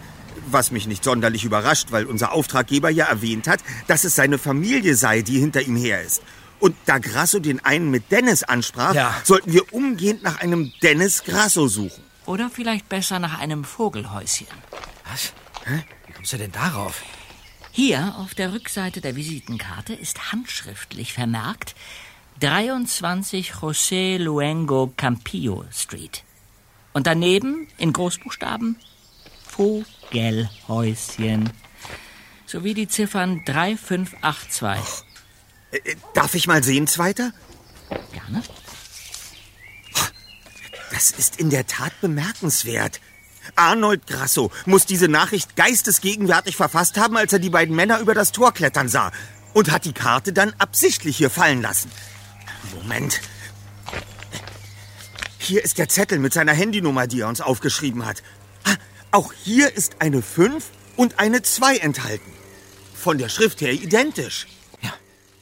Was 0.50 0.70
mich 0.70 0.86
nicht 0.86 1.04
sonderlich 1.04 1.44
überrascht, 1.44 1.88
weil 1.90 2.04
unser 2.04 2.32
Auftraggeber 2.32 2.90
ja 2.90 3.06
erwähnt 3.06 3.48
hat, 3.48 3.60
dass 3.86 4.04
es 4.04 4.14
seine 4.14 4.38
Familie 4.38 4.94
sei, 4.94 5.22
die 5.22 5.38
hinter 5.38 5.62
ihm 5.62 5.76
her 5.76 6.02
ist. 6.02 6.22
Und 6.62 6.76
da 6.86 6.98
Grasso 6.98 7.40
den 7.40 7.58
einen 7.64 7.90
mit 7.90 8.12
Dennis 8.12 8.44
ansprach, 8.44 8.94
Ja. 8.94 9.20
sollten 9.24 9.52
wir 9.52 9.74
umgehend 9.74 10.22
nach 10.22 10.38
einem 10.38 10.72
Dennis 10.80 11.24
Grasso 11.24 11.66
suchen. 11.66 12.04
Oder 12.24 12.50
vielleicht 12.50 12.88
besser 12.88 13.18
nach 13.18 13.40
einem 13.40 13.64
Vogelhäuschen. 13.64 14.46
Was? 15.10 15.32
Wie 16.06 16.12
kommst 16.12 16.32
du 16.32 16.36
denn 16.36 16.52
darauf? 16.52 17.02
Hier 17.72 18.14
auf 18.16 18.36
der 18.36 18.52
Rückseite 18.52 19.00
der 19.00 19.16
Visitenkarte 19.16 19.92
ist 19.92 20.30
handschriftlich 20.30 21.12
vermerkt 21.12 21.74
23 22.38 23.54
José 23.54 24.18
Luengo 24.18 24.92
Campillo 24.96 25.64
Street. 25.72 26.22
Und 26.92 27.08
daneben 27.08 27.66
in 27.76 27.92
Großbuchstaben 27.92 28.76
Vogelhäuschen. 29.48 31.50
Sowie 32.46 32.74
die 32.74 32.86
Ziffern 32.86 33.42
3582. 33.46 34.70
Äh, 34.70 34.78
äh, 34.78 35.11
darf 36.14 36.34
ich 36.34 36.46
mal 36.46 36.62
sehen, 36.62 36.86
Zweiter? 36.86 37.32
Gerne. 38.12 38.42
Das 40.90 41.10
ist 41.10 41.36
in 41.36 41.50
der 41.50 41.66
Tat 41.66 41.92
bemerkenswert. 42.00 43.00
Arnold 43.56 44.06
Grasso 44.06 44.52
muss 44.66 44.86
diese 44.86 45.08
Nachricht 45.08 45.56
geistesgegenwärtig 45.56 46.56
verfasst 46.56 46.96
haben, 46.96 47.16
als 47.16 47.32
er 47.32 47.38
die 47.38 47.50
beiden 47.50 47.74
Männer 47.74 47.98
über 47.98 48.14
das 48.14 48.32
Tor 48.32 48.52
klettern 48.52 48.88
sah. 48.88 49.10
Und 49.54 49.70
hat 49.70 49.84
die 49.84 49.92
Karte 49.92 50.32
dann 50.32 50.54
absichtlich 50.58 51.16
hier 51.16 51.30
fallen 51.30 51.60
lassen. 51.60 51.90
Moment. 52.74 53.20
Hier 55.38 55.64
ist 55.64 55.78
der 55.78 55.88
Zettel 55.88 56.18
mit 56.18 56.32
seiner 56.32 56.52
Handynummer, 56.52 57.06
die 57.06 57.20
er 57.20 57.28
uns 57.28 57.40
aufgeschrieben 57.40 58.06
hat. 58.06 58.22
Ah, 58.64 58.76
auch 59.10 59.32
hier 59.32 59.74
ist 59.74 59.96
eine 59.98 60.22
5 60.22 60.64
und 60.96 61.18
eine 61.18 61.42
2 61.42 61.78
enthalten. 61.78 62.32
Von 62.94 63.18
der 63.18 63.28
Schrift 63.28 63.60
her 63.60 63.72
identisch. 63.72 64.46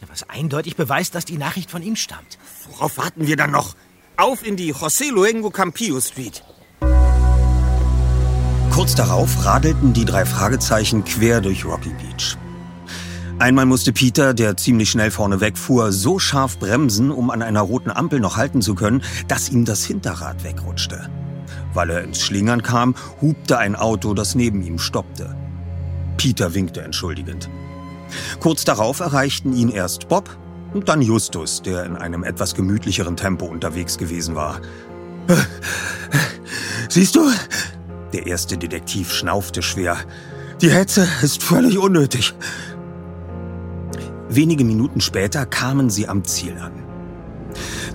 Was 0.08 0.28
eindeutig 0.28 0.76
beweist, 0.76 1.14
dass 1.14 1.24
die 1.24 1.38
Nachricht 1.38 1.70
von 1.70 1.82
ihm 1.82 1.96
stammt. 1.96 2.38
Worauf 2.70 2.96
warten 2.96 3.26
wir 3.26 3.36
dann 3.36 3.50
noch? 3.50 3.76
Auf 4.16 4.44
in 4.44 4.56
die 4.56 4.74
José 4.74 5.10
Luengo 5.10 5.50
Campillo 5.50 6.00
Street. 6.00 6.42
Kurz 8.70 8.94
darauf 8.94 9.44
radelten 9.44 9.92
die 9.92 10.04
drei 10.04 10.24
Fragezeichen 10.24 11.04
quer 11.04 11.40
durch 11.40 11.64
Rocky 11.64 11.90
Beach. 11.90 12.36
Einmal 13.38 13.66
musste 13.66 13.92
Peter, 13.92 14.34
der 14.34 14.56
ziemlich 14.56 14.90
schnell 14.90 15.10
vorne 15.10 15.40
wegfuhr, 15.40 15.92
so 15.92 16.18
scharf 16.18 16.58
bremsen, 16.58 17.10
um 17.10 17.30
an 17.30 17.42
einer 17.42 17.62
roten 17.62 17.90
Ampel 17.90 18.20
noch 18.20 18.36
halten 18.36 18.60
zu 18.62 18.74
können, 18.74 19.02
dass 19.28 19.48
ihm 19.48 19.64
das 19.64 19.84
Hinterrad 19.84 20.44
wegrutschte. 20.44 21.08
Weil 21.72 21.90
er 21.90 22.04
ins 22.04 22.20
Schlingern 22.20 22.62
kam, 22.62 22.94
hupte 23.20 23.58
ein 23.58 23.76
Auto, 23.76 24.14
das 24.14 24.34
neben 24.34 24.62
ihm 24.62 24.78
stoppte. 24.78 25.34
Peter 26.16 26.52
winkte 26.54 26.82
entschuldigend. 26.82 27.48
Kurz 28.40 28.64
darauf 28.64 29.00
erreichten 29.00 29.52
ihn 29.52 29.68
erst 29.68 30.08
Bob 30.08 30.36
und 30.72 30.88
dann 30.88 31.02
Justus, 31.02 31.62
der 31.62 31.84
in 31.84 31.96
einem 31.96 32.24
etwas 32.24 32.54
gemütlicheren 32.54 33.16
Tempo 33.16 33.46
unterwegs 33.46 33.98
gewesen 33.98 34.34
war. 34.34 34.60
Siehst 36.88 37.16
du? 37.16 37.30
Der 38.12 38.26
erste 38.26 38.58
Detektiv 38.58 39.12
schnaufte 39.12 39.62
schwer. 39.62 39.96
Die 40.60 40.70
Hetze 40.70 41.06
ist 41.22 41.42
völlig 41.42 41.78
unnötig. 41.78 42.34
Wenige 44.28 44.64
Minuten 44.64 45.00
später 45.00 45.46
kamen 45.46 45.90
sie 45.90 46.08
am 46.08 46.24
Ziel 46.24 46.58
an. 46.58 46.72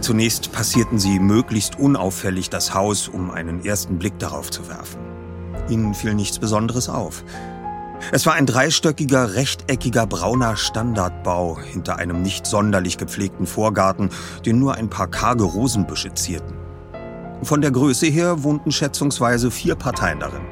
Zunächst 0.01 0.51
passierten 0.51 0.99
sie 0.99 1.19
möglichst 1.19 1.79
unauffällig 1.79 2.49
das 2.49 2.73
Haus, 2.73 3.07
um 3.07 3.31
einen 3.31 3.63
ersten 3.65 3.97
Blick 3.97 4.19
darauf 4.19 4.51
zu 4.51 4.67
werfen. 4.67 4.99
Ihnen 5.69 5.93
fiel 5.93 6.13
nichts 6.13 6.39
Besonderes 6.39 6.89
auf. 6.89 7.23
Es 8.11 8.25
war 8.25 8.33
ein 8.33 8.45
dreistöckiger, 8.45 9.33
rechteckiger, 9.33 10.05
brauner 10.05 10.57
Standardbau 10.57 11.59
hinter 11.59 11.97
einem 11.97 12.21
nicht 12.21 12.45
sonderlich 12.45 12.97
gepflegten 12.97 13.47
Vorgarten, 13.47 14.09
den 14.45 14.59
nur 14.59 14.75
ein 14.75 14.89
paar 14.89 15.07
karge 15.07 15.43
Rosenbüsche 15.43 16.13
zierten. 16.13 16.55
Von 17.41 17.61
der 17.61 17.71
Größe 17.71 18.07
her 18.07 18.43
wohnten 18.43 18.71
schätzungsweise 18.71 19.51
vier 19.51 19.75
Parteien 19.75 20.19
darin. 20.19 20.45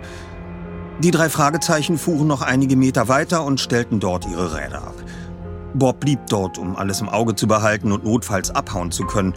Die 1.01 1.11
drei 1.11 1.29
Fragezeichen 1.29 1.97
fuhren 1.97 2.27
noch 2.27 2.41
einige 2.41 2.75
Meter 2.75 3.07
weiter 3.07 3.43
und 3.43 3.59
stellten 3.59 3.99
dort 3.99 4.27
ihre 4.27 4.55
Räder 4.55 4.83
ab. 4.83 4.95
Bob 5.73 5.99
blieb 5.99 6.19
dort, 6.29 6.57
um 6.57 6.75
alles 6.75 7.01
im 7.01 7.09
Auge 7.09 7.35
zu 7.35 7.47
behalten 7.47 7.91
und 7.91 8.03
notfalls 8.03 8.51
abhauen 8.51 8.91
zu 8.91 9.05
können. 9.05 9.33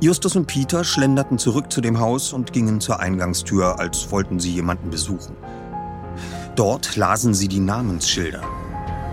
Justus 0.00 0.34
und 0.34 0.46
Peter 0.46 0.82
schlenderten 0.82 1.38
zurück 1.38 1.72
zu 1.72 1.80
dem 1.80 2.00
Haus 2.00 2.32
und 2.32 2.52
gingen 2.52 2.80
zur 2.80 2.98
Eingangstür, 2.98 3.78
als 3.78 4.10
wollten 4.10 4.40
sie 4.40 4.52
jemanden 4.52 4.90
besuchen. 4.90 5.36
Dort 6.56 6.94
lasen 6.94 7.34
sie 7.34 7.48
die 7.48 7.60
Namensschilder. 7.60 8.42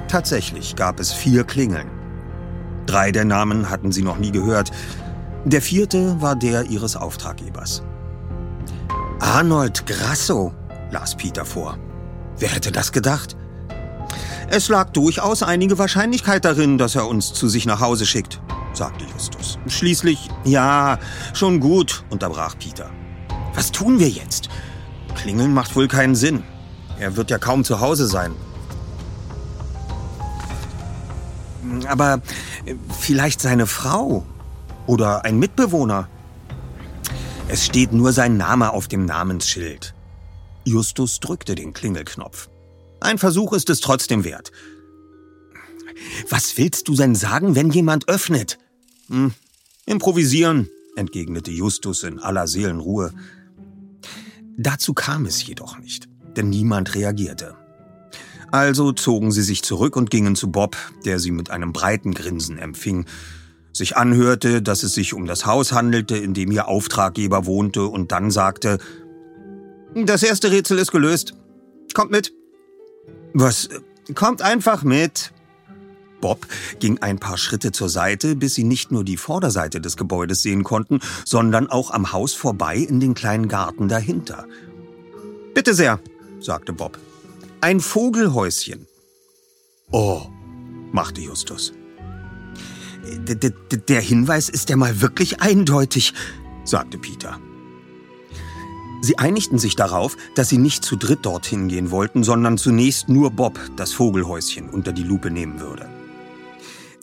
Tatsächlich 0.08 0.76
gab 0.76 1.00
es 1.00 1.12
vier 1.12 1.44
Klingeln. 1.44 1.90
Drei 2.86 3.12
der 3.12 3.26
Namen 3.26 3.70
hatten 3.70 3.92
sie 3.92 4.04
noch 4.04 4.18
nie 4.18 4.32
gehört. 4.32 4.72
Der 5.46 5.62
vierte 5.62 6.22
war 6.22 6.36
der 6.36 6.66
ihres 6.66 6.96
Auftraggebers. 6.96 7.82
Arnold 9.20 9.86
Grasso, 9.88 10.54
las 10.92 11.16
Peter 11.16 11.46
vor. 11.46 11.78
Wer 12.38 12.50
hätte 12.50 12.72
das 12.72 12.92
gedacht? 12.92 13.36
Es 14.50 14.68
lag 14.68 14.90
durchaus 14.92 15.42
einige 15.42 15.78
Wahrscheinlichkeit 15.80 16.44
darin, 16.44 16.78
dass 16.78 16.96
er 16.96 17.08
uns 17.08 17.34
zu 17.34 17.48
sich 17.48 17.66
nach 17.66 17.80
Hause 17.80 18.06
schickt, 18.06 18.42
sagte 18.74 19.06
Justus. 19.14 19.58
Schließlich, 19.68 20.30
ja, 20.44 21.00
schon 21.34 21.60
gut, 21.60 22.04
unterbrach 22.10 22.56
Peter. 22.60 22.90
Was 23.56 23.72
tun 23.72 24.00
wir 24.00 24.10
jetzt? 24.10 24.50
Klingeln 25.16 25.54
macht 25.54 25.76
wohl 25.76 25.88
keinen 25.88 26.16
Sinn. 26.16 26.44
Er 27.02 27.18
wird 27.18 27.32
ja 27.32 27.40
kaum 27.40 27.64
zu 27.64 27.80
Hause 27.80 28.06
sein. 28.06 28.36
Aber 31.88 32.22
äh, 32.66 32.76
vielleicht 33.00 33.42
seine 33.42 33.66
Frau 33.66 34.24
oder 34.86 35.26
ein 35.26 35.40
Mitbewohner. 35.40 36.08
Es 37.48 37.66
steht 37.66 37.92
nur 37.92 38.14
sein 38.14 38.38
Name 38.38 38.72
auf 38.72 38.88
dem 38.88 39.06
Namensschild. 39.06 39.96
Justus 40.64 41.20
drückte 41.20 41.56
den 41.56 41.74
Klingelknopf. 41.74 42.50
Ein 43.00 43.18
Versuch 43.18 43.54
ist 43.54 43.72
es 43.72 43.80
trotzdem 43.80 44.24
wert. 44.24 44.52
Was 46.30 46.56
willst 46.58 46.88
du 46.88 46.94
denn 46.94 47.16
sagen, 47.16 47.56
wenn 47.56 47.72
jemand 47.72 48.10
öffnet? 48.10 48.60
Hm, 49.08 49.34
improvisieren, 49.88 50.70
entgegnete 50.96 51.50
Justus 51.50 52.04
in 52.04 52.20
aller 52.20 52.46
Seelenruhe. 52.46 53.12
Dazu 54.56 54.94
kam 54.94 55.26
es 55.26 55.44
jedoch 55.48 55.80
nicht 55.80 56.11
denn 56.36 56.50
niemand 56.50 56.96
reagierte. 56.96 57.56
Also 58.52 58.92
zogen 58.92 59.32
sie 59.32 59.44
sich 59.44 59.64
zurück 59.64 59.96
und 59.96 60.10
gingen 60.10 60.36
zu 60.36 60.52
Bob, 60.52 60.76
der 61.06 61.20
sie 61.20 61.32
mit 61.32 61.50
einem 61.50 61.72
breiten 61.72 62.14
Grinsen 62.14 62.58
empfing, 62.58 63.06
sich 63.74 63.96
anhörte, 63.96 64.62
dass 64.62 64.84
es 64.84 64.94
sich 64.94 65.14
um 65.14 65.26
das 65.26 65.46
Haus 65.46 65.72
handelte, 65.72 66.18
in 66.18 66.34
dem 66.34 66.52
ihr 66.52 66.68
Auftraggeber 66.68 67.46
wohnte, 67.46 67.86
und 67.86 68.12
dann 68.12 68.30
sagte, 68.30 68.78
Das 69.96 70.24
erste 70.24 70.52
Rätsel 70.52 70.78
ist 70.78 70.92
gelöst. 70.92 71.34
Kommt 71.94 72.12
mit. 72.12 72.34
Was? 73.34 73.70
Kommt 74.16 74.42
einfach 74.42 74.84
mit. 74.84 75.32
Bob 76.20 76.46
ging 76.80 77.00
ein 77.00 77.20
paar 77.20 77.38
Schritte 77.38 77.72
zur 77.72 77.90
Seite, 77.90 78.36
bis 78.36 78.54
sie 78.54 78.64
nicht 78.64 78.92
nur 78.92 79.04
die 79.04 79.18
Vorderseite 79.18 79.82
des 79.82 79.98
Gebäudes 79.98 80.44
sehen 80.44 80.64
konnten, 80.64 81.00
sondern 81.26 81.68
auch 81.68 81.92
am 81.92 82.12
Haus 82.12 82.34
vorbei 82.34 82.78
in 82.78 83.00
den 83.00 83.16
kleinen 83.16 83.48
Garten 83.48 83.88
dahinter. 83.88 84.46
Bitte 85.54 85.74
sehr, 85.74 86.00
sagte 86.42 86.74
Bob. 86.74 87.00
Ein 87.62 87.80
Vogelhäuschen. 87.80 88.88
Oh, 89.92 90.24
machte 90.92 91.22
Justus. 91.22 91.74
D 93.04 93.52
der 93.88 94.02
Hinweis 94.02 94.50
ist 94.50 94.70
ja 94.70 94.78
mal 94.78 95.02
wirklich 95.02 95.42
eindeutig, 95.42 96.14
sagte 96.64 96.98
Peter. 96.98 97.40
Sie 99.02 99.18
einigten 99.18 99.58
sich 99.58 99.76
darauf, 99.76 100.16
dass 100.36 100.50
sie 100.50 100.60
nicht 100.60 100.86
zu 100.86 100.96
dritt 100.96 101.26
dorthin 101.26 101.68
gehen 101.68 101.90
wollten, 101.90 102.24
sondern 102.24 102.60
zunächst 102.60 103.10
nur 103.10 103.32
Bob 103.32 103.60
das 103.76 103.94
Vogelhäuschen 103.94 104.70
unter 104.70 104.92
die 104.92 105.04
Lupe 105.04 105.32
nehmen 105.32 105.60
würde. 105.60 105.90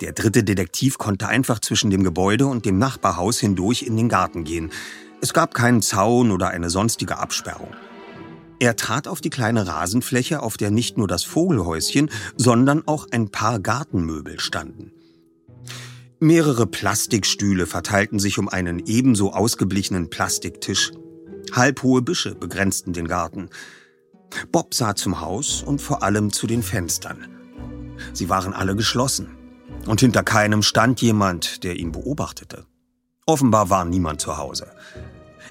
Der 0.00 0.12
dritte 0.12 0.44
Detektiv 0.44 0.96
konnte 0.96 1.26
einfach 1.26 1.58
zwischen 1.58 1.90
dem 1.90 2.04
Gebäude 2.04 2.46
und 2.46 2.64
dem 2.64 2.78
Nachbarhaus 2.78 3.40
hindurch 3.40 3.82
in 3.82 3.96
den 3.96 4.08
Garten 4.08 4.44
gehen. 4.44 4.70
Es 5.20 5.34
gab 5.34 5.54
keinen 5.54 5.82
Zaun 5.82 6.30
oder 6.30 6.50
eine 6.50 6.70
sonstige 6.70 7.18
Absperrung. 7.18 7.74
Er 8.60 8.76
trat 8.76 9.06
auf 9.06 9.20
die 9.20 9.30
kleine 9.30 9.66
Rasenfläche, 9.66 10.42
auf 10.42 10.56
der 10.56 10.70
nicht 10.70 10.98
nur 10.98 11.06
das 11.06 11.22
Vogelhäuschen, 11.24 12.10
sondern 12.36 12.86
auch 12.86 13.06
ein 13.10 13.30
paar 13.30 13.60
Gartenmöbel 13.60 14.40
standen. 14.40 14.92
Mehrere 16.20 16.66
Plastikstühle 16.66 17.66
verteilten 17.66 18.18
sich 18.18 18.38
um 18.38 18.48
einen 18.48 18.80
ebenso 18.86 19.32
ausgeblichenen 19.32 20.10
Plastiktisch. 20.10 20.90
Halbhohe 21.52 22.02
Büsche 22.02 22.34
begrenzten 22.34 22.92
den 22.92 23.06
Garten. 23.06 23.48
Bob 24.50 24.74
sah 24.74 24.96
zum 24.96 25.20
Haus 25.20 25.62
und 25.62 25.80
vor 25.80 26.02
allem 26.02 26.32
zu 26.32 26.48
den 26.48 26.64
Fenstern. 26.64 27.28
Sie 28.12 28.28
waren 28.28 28.52
alle 28.52 28.74
geschlossen. 28.74 29.36
Und 29.86 30.00
hinter 30.00 30.24
keinem 30.24 30.62
stand 30.62 31.00
jemand, 31.00 31.62
der 31.62 31.76
ihn 31.76 31.92
beobachtete. 31.92 32.66
Offenbar 33.26 33.70
war 33.70 33.84
niemand 33.84 34.20
zu 34.20 34.36
Hause. 34.36 34.66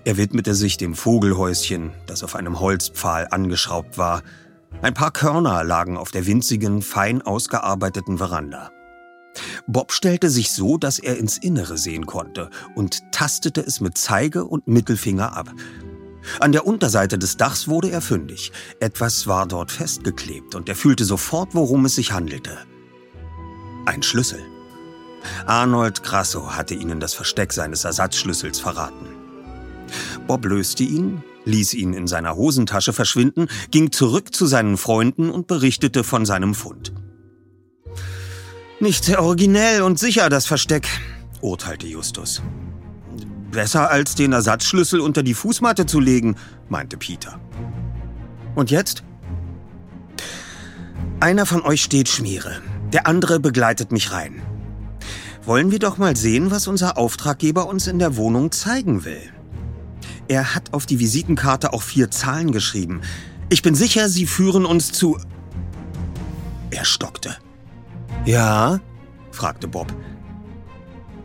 Er 0.07 0.15
widmete 0.15 0.55
sich 0.55 0.77
dem 0.77 0.95
Vogelhäuschen, 0.95 1.91
das 2.05 2.23
auf 2.23 2.37
einem 2.37 2.61
Holzpfahl 2.61 3.27
angeschraubt 3.29 3.97
war. 3.97 4.23
Ein 4.81 4.93
paar 4.93 5.11
Körner 5.11 5.65
lagen 5.65 5.97
auf 5.97 6.11
der 6.11 6.25
winzigen, 6.25 6.81
fein 6.81 7.21
ausgearbeiteten 7.21 8.17
Veranda. 8.17 8.71
Bob 9.67 9.91
stellte 9.91 10.29
sich 10.29 10.51
so, 10.53 10.77
dass 10.77 10.97
er 10.97 11.17
ins 11.17 11.37
Innere 11.37 11.77
sehen 11.77 12.05
konnte 12.05 12.49
und 12.73 13.01
tastete 13.11 13.59
es 13.59 13.81
mit 13.81 13.97
Zeige 13.97 14.45
und 14.45 14.65
Mittelfinger 14.65 15.35
ab. 15.35 15.51
An 16.39 16.53
der 16.53 16.65
Unterseite 16.65 17.19
des 17.19 17.35
Dachs 17.35 17.67
wurde 17.67 17.91
er 17.91 17.99
fündig. 17.99 18.53
Etwas 18.79 19.27
war 19.27 19.45
dort 19.45 19.73
festgeklebt 19.73 20.55
und 20.55 20.69
er 20.69 20.77
fühlte 20.77 21.03
sofort, 21.03 21.53
worum 21.53 21.83
es 21.83 21.95
sich 21.95 22.13
handelte. 22.13 22.57
Ein 23.85 24.03
Schlüssel. 24.03 24.39
Arnold 25.47 26.01
Grasso 26.01 26.55
hatte 26.55 26.75
ihnen 26.75 27.01
das 27.01 27.13
Versteck 27.13 27.51
seines 27.51 27.83
Ersatzschlüssels 27.83 28.61
verraten. 28.61 29.16
Bob 30.27 30.45
löste 30.45 30.83
ihn, 30.83 31.23
ließ 31.45 31.73
ihn 31.73 31.93
in 31.93 32.05
seiner 32.05 32.35
Hosentasche 32.35 32.91
verschwinden, 32.91 33.47
ging 33.71 33.91
zurück 33.93 34.35
zu 34.35 34.45
seinen 34.45 34.77
Freunden 34.77 35.29
und 35.29 35.47
berichtete 35.47 36.03
von 36.03 36.25
seinem 36.25 36.53
Fund. 36.53 36.93
Nicht 38.79 39.05
sehr 39.05 39.23
originell 39.23 39.81
und 39.81 39.97
sicher, 39.97 40.29
das 40.29 40.45
Versteck, 40.45 40.87
urteilte 41.41 41.87
Justus. 41.87 42.41
Besser 43.51 43.89
als 43.89 44.15
den 44.15 44.33
Ersatzschlüssel 44.33 44.99
unter 44.99 45.23
die 45.23 45.33
Fußmatte 45.33 45.85
zu 45.85 45.99
legen, 45.99 46.35
meinte 46.67 46.97
Peter. 46.97 47.39
Und 48.53 48.69
jetzt? 48.69 49.03
Einer 51.21 51.45
von 51.45 51.61
euch 51.61 51.81
steht 51.81 52.09
Schmiere, 52.09 52.61
der 52.91 53.07
andere 53.07 53.39
begleitet 53.39 53.91
mich 53.91 54.11
rein. 54.11 54.41
Wollen 55.45 55.71
wir 55.71 55.79
doch 55.79 55.97
mal 55.97 56.17
sehen, 56.17 56.51
was 56.51 56.67
unser 56.67 56.97
Auftraggeber 56.97 57.67
uns 57.67 57.87
in 57.87 57.99
der 57.99 58.17
Wohnung 58.17 58.51
zeigen 58.51 59.05
will. 59.05 59.31
Er 60.27 60.55
hat 60.55 60.73
auf 60.73 60.85
die 60.85 60.99
Visitenkarte 60.99 61.73
auch 61.73 61.81
vier 61.81 62.11
Zahlen 62.11 62.51
geschrieben. 62.51 63.01
Ich 63.49 63.61
bin 63.61 63.75
sicher, 63.75 64.09
sie 64.09 64.25
führen 64.25 64.65
uns 64.65 64.91
zu... 64.91 65.17
Er 66.69 66.83
stockte. 66.83 67.37
Ja? 68.25 68.79
fragte 69.31 69.67
Bob. 69.67 69.93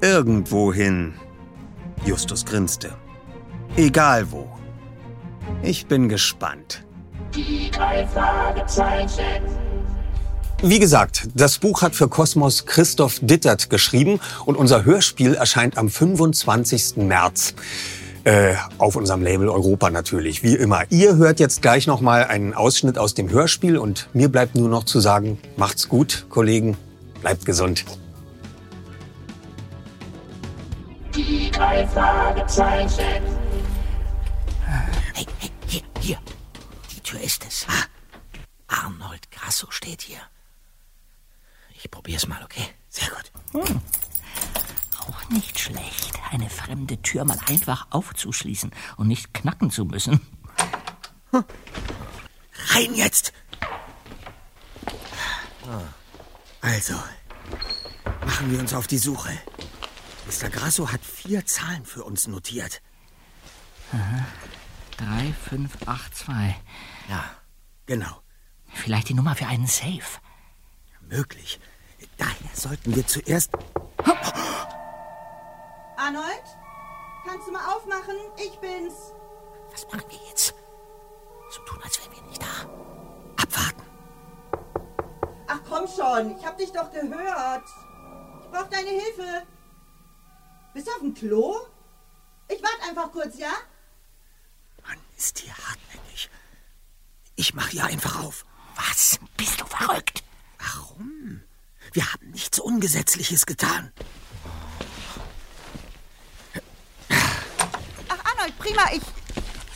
Irgendwohin. 0.01 1.15
Justus 2.05 2.45
grinste. 2.45 2.97
Egal 3.77 4.31
wo. 4.31 4.49
Ich 5.63 5.87
bin 5.87 6.09
gespannt. 6.09 6.85
Die 7.35 7.71
drei 7.71 8.07
Fragezeichen. 8.07 9.43
Wie 10.63 10.79
gesagt, 10.79 11.29
das 11.35 11.59
Buch 11.59 11.83
hat 11.83 11.97
für 11.97 12.09
Kosmos 12.09 12.67
Christoph 12.67 13.19
Dittert 13.21 13.69
geschrieben 13.69 14.21
und 14.45 14.57
unser 14.57 14.85
Hörspiel 14.85 15.35
erscheint 15.35 15.77
am 15.77 15.89
25. 15.89 16.99
März. 16.99 17.55
Äh, 18.25 18.55
auf 18.79 18.95
unserem 18.95 19.23
Label 19.23 19.49
Europa 19.49 19.91
natürlich, 19.91 20.45
wie 20.45 20.55
immer. 20.55 20.85
Ihr 20.91 21.17
hört 21.17 21.41
jetzt 21.41 21.61
gleich 21.61 21.89
noch 21.89 22.01
mal 22.01 22.25
einen 22.25 22.55
Ausschnitt 22.55 22.97
aus 22.97 23.15
dem 23.15 23.29
Hörspiel 23.31 23.77
und 23.77 24.09
mir 24.13 24.29
bleibt 24.29 24.55
nur 24.55 24.69
noch 24.69 24.85
zu 24.85 25.01
sagen, 25.01 25.39
macht's 25.57 25.89
gut, 25.89 26.27
Kollegen, 26.29 26.77
bleibt 27.21 27.45
gesund. 27.45 27.85
Die 31.17 31.51
drei 31.51 31.85
Fragezeichen. 31.89 33.23
Hey, 35.15 35.27
hey, 35.41 35.51
hier, 35.67 35.83
hier. 36.01 36.19
Die 36.95 37.01
Tür 37.01 37.21
ist 37.21 37.45
es. 37.45 37.67
Ah, 37.69 38.85
Arnold 38.87 39.31
Grasso 39.33 39.67
steht 39.71 40.03
hier. 40.03 40.21
Ich 41.75 41.91
probier's 41.91 42.29
mal, 42.29 42.41
okay? 42.45 42.63
Sehr 42.89 43.09
gut. 43.09 43.65
Auch 45.03 45.29
nicht 45.31 45.59
schlecht, 45.59 46.19
eine 46.31 46.49
fremde 46.49 47.03
Tür 47.03 47.25
mal 47.25 47.39
einfach 47.47 47.89
aufzuschließen 47.91 48.71
und 48.97 49.09
nicht 49.09 49.35
knacken 49.35 49.71
zu 49.71 49.85
müssen. 49.85 50.21
Rein 51.33 52.95
jetzt! 52.95 53.33
Also, 56.61 56.95
machen 58.25 58.53
wir 58.53 58.61
uns 58.61 58.75
auf 58.75 58.87
die 58.87 58.99
Suche. 58.99 59.37
Mr. 60.27 60.51
Grasso 60.51 60.93
hat 60.93 61.05
vier 61.05 61.45
Zahlen 61.47 61.85
für 61.85 62.05
uns 62.05 62.29
notiert. 62.29 62.81
3582. 64.99 66.29
Ja, 67.09 67.25
genau. 67.87 68.23
Vielleicht 68.73 69.09
die 69.09 69.15
Nummer 69.15 69.35
für 69.35 69.47
einen 69.47 69.67
Safe. 69.67 70.21
Möglich. 71.01 71.59
Daher 72.17 72.55
sollten 72.55 72.95
wir 72.95 73.07
zuerst. 73.07 73.51
Mal 77.53 77.75
aufmachen? 77.75 78.17
Ich 78.37 78.59
bin's. 78.59 79.13
Was 79.71 79.85
machen 79.91 80.05
wir 80.09 80.19
jetzt? 80.29 80.55
So 81.51 81.61
tun, 81.63 81.81
als 81.83 82.01
wären 82.01 82.13
wir 82.13 82.23
nicht 82.23 82.43
da. 82.43 83.43
Abwarten. 83.43 83.83
Ach 85.47 85.61
komm 85.69 85.87
schon, 85.87 86.37
ich 86.37 86.45
hab 86.45 86.57
dich 86.59 86.73
doch 86.73 86.91
gehört. 86.91 87.65
Ich 88.43 88.51
brauch 88.51 88.69
deine 88.69 88.89
Hilfe. 88.89 89.47
Bist 90.75 90.87
du 90.87 90.93
auf 90.93 91.01
dem 91.01 91.15
Klo? 91.15 91.61
Ich 92.49 92.63
warte 92.63 92.83
einfach 92.89 93.13
kurz, 93.13 93.39
ja? 93.39 93.53
Mann, 94.87 94.99
ist 95.17 95.39
hier 95.39 95.55
hartnäckig. 95.57 96.31
Ich 97.37 97.55
mach 97.55 97.69
hier 97.69 97.85
einfach 97.85 98.23
auf. 98.23 98.45
Was? 98.77 99.19
Bist 99.37 99.61
du 99.61 99.67
verrückt? 99.67 100.23
Warum? 100.59 101.43
Wir 101.93 102.11
haben 102.11 102.31
nichts 102.31 102.59
Ungesetzliches 102.59 103.45
getan. 103.45 103.93
Ach, 108.09 108.25
Arnold, 108.25 108.52
prima, 108.63 108.83
ich. 108.95 109.03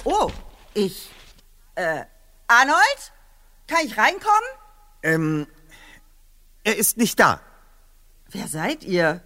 Oh, 0.05 0.31
ich. 0.75 1.11
Äh, 1.75 2.05
Arnold? 2.47 3.13
Kann 3.67 3.79
ich 3.85 3.97
reinkommen? 3.99 4.49
Ähm, 5.03 5.47
er 6.65 6.77
ist 6.77 6.97
nicht 6.97 7.19
da. 7.19 7.41
Wer 8.31 8.49
seid 8.49 8.85
ihr? 8.85 9.23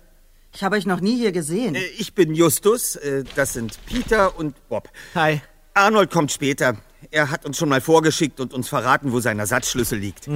Ich 0.53 0.65
habe 0.65 0.77
euch 0.77 0.87
noch 0.87 1.01
nie 1.01 1.17
hier 1.17 1.33
gesehen. 1.33 1.75
Äh, 1.75 1.85
Ich 1.99 2.15
bin 2.15 2.35
Justus, 2.35 2.97
äh, 2.97 3.25
das 3.37 3.53
sind 3.53 3.79
Peter 3.87 4.37
und 4.37 4.69
Bob. 4.69 4.89
Hi. 5.15 5.41
Arnold 5.75 6.11
kommt 6.11 6.33
später. 6.33 6.77
Er 7.11 7.31
hat 7.31 7.45
uns 7.45 7.57
schon 7.57 7.69
mal 7.69 7.81
vorgeschickt 7.81 8.41
und 8.41 8.53
uns 8.53 8.69
verraten, 8.69 9.13
wo 9.13 9.21
sein 9.21 9.39
Ersatzschlüssel 9.39 9.99
liegt. 9.99 10.29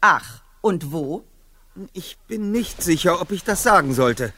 Ach, 0.00 0.42
und 0.60 0.92
wo? 0.92 1.24
Ich 1.92 2.16
bin 2.28 2.50
nicht 2.52 2.82
sicher, 2.82 3.20
ob 3.20 3.32
ich 3.32 3.44
das 3.44 3.62
sagen 3.62 3.92
sollte. 3.92 4.32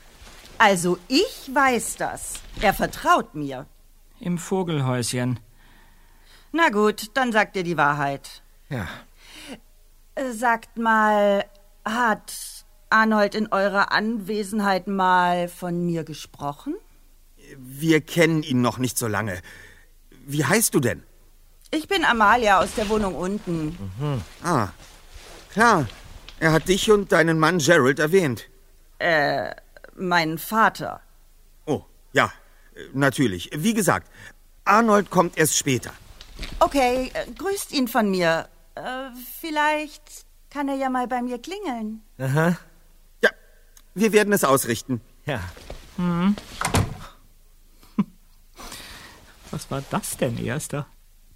Also, 0.59 0.99
ich 1.07 1.51
weiß 1.53 1.97
das. 1.97 2.35
Er 2.61 2.75
vertraut 2.75 3.35
mir. 3.37 3.67
Im 4.21 4.39
Vogelhäuschen. 4.39 5.41
Na 6.53 6.71
gut, 6.71 7.11
dann 7.15 7.33
sagt 7.33 7.57
ihr 7.57 7.63
die 7.63 7.77
Wahrheit. 7.77 8.43
Ja. 8.69 8.87
Äh, 10.15 10.33
Sagt 10.33 10.79
mal, 10.79 11.45
hat 11.85 12.33
Arnold 12.91 13.35
in 13.35 13.49
eurer 13.53 13.93
Anwesenheit 13.93 14.87
mal 14.89 15.49
von 15.49 15.85
mir 15.87 16.05
gesprochen? 16.05 16.75
Wir 17.57 18.01
kennen 18.01 18.43
ihn 18.43 18.61
noch 18.61 18.79
nicht 18.79 18.99
so 18.99 19.07
lange. 19.07 19.41
Wie 20.27 20.45
heißt 20.45 20.75
du 20.75 20.81
denn? 20.81 21.03
Ich 21.71 21.87
bin 21.89 22.05
Amalia 22.05 22.61
aus 22.61 22.75
der 22.75 22.89
Wohnung 22.89 23.15
unten. 23.15 23.79
Ah, 24.43 24.69
klar. 25.51 25.87
Er 26.41 26.53
hat 26.53 26.69
dich 26.69 26.91
und 26.91 27.13
deinen 27.13 27.39
Mann 27.39 27.59
Gerald 27.59 27.99
erwähnt. 27.99 28.49
Mein 29.97 30.39
Vater. 30.39 31.01
Oh, 31.67 31.83
ja, 32.13 32.27
äh, 32.27 32.31
natürlich. 32.93 33.51
Wie 33.55 33.75
gesagt, 33.75 34.11
Arnold 34.65 35.11
kommt 35.11 35.37
erst 35.39 35.57
später. 35.57 35.93
Okay, 36.61 37.11
äh, 37.15 37.31
grüßt 37.33 37.73
ihn 37.73 37.89
von 37.89 38.11
mir. 38.11 38.49
Äh, 38.75 39.11
vielleicht 39.41 40.27
kann 40.51 40.69
er 40.69 40.77
ja 40.77 40.89
mal 40.89 41.09
bei 41.09 41.23
mir 41.23 41.39
klingeln. 41.39 42.03
Aha. 42.19 42.57
Ja, 43.23 43.31
wir 43.95 44.13
werden 44.13 44.33
es 44.33 44.45
ausrichten. 44.45 45.01
Ja. 45.27 45.41
Was 49.51 49.71
war 49.71 49.83
das 49.91 50.17
denn, 50.17 50.39
Erster? 50.39 50.87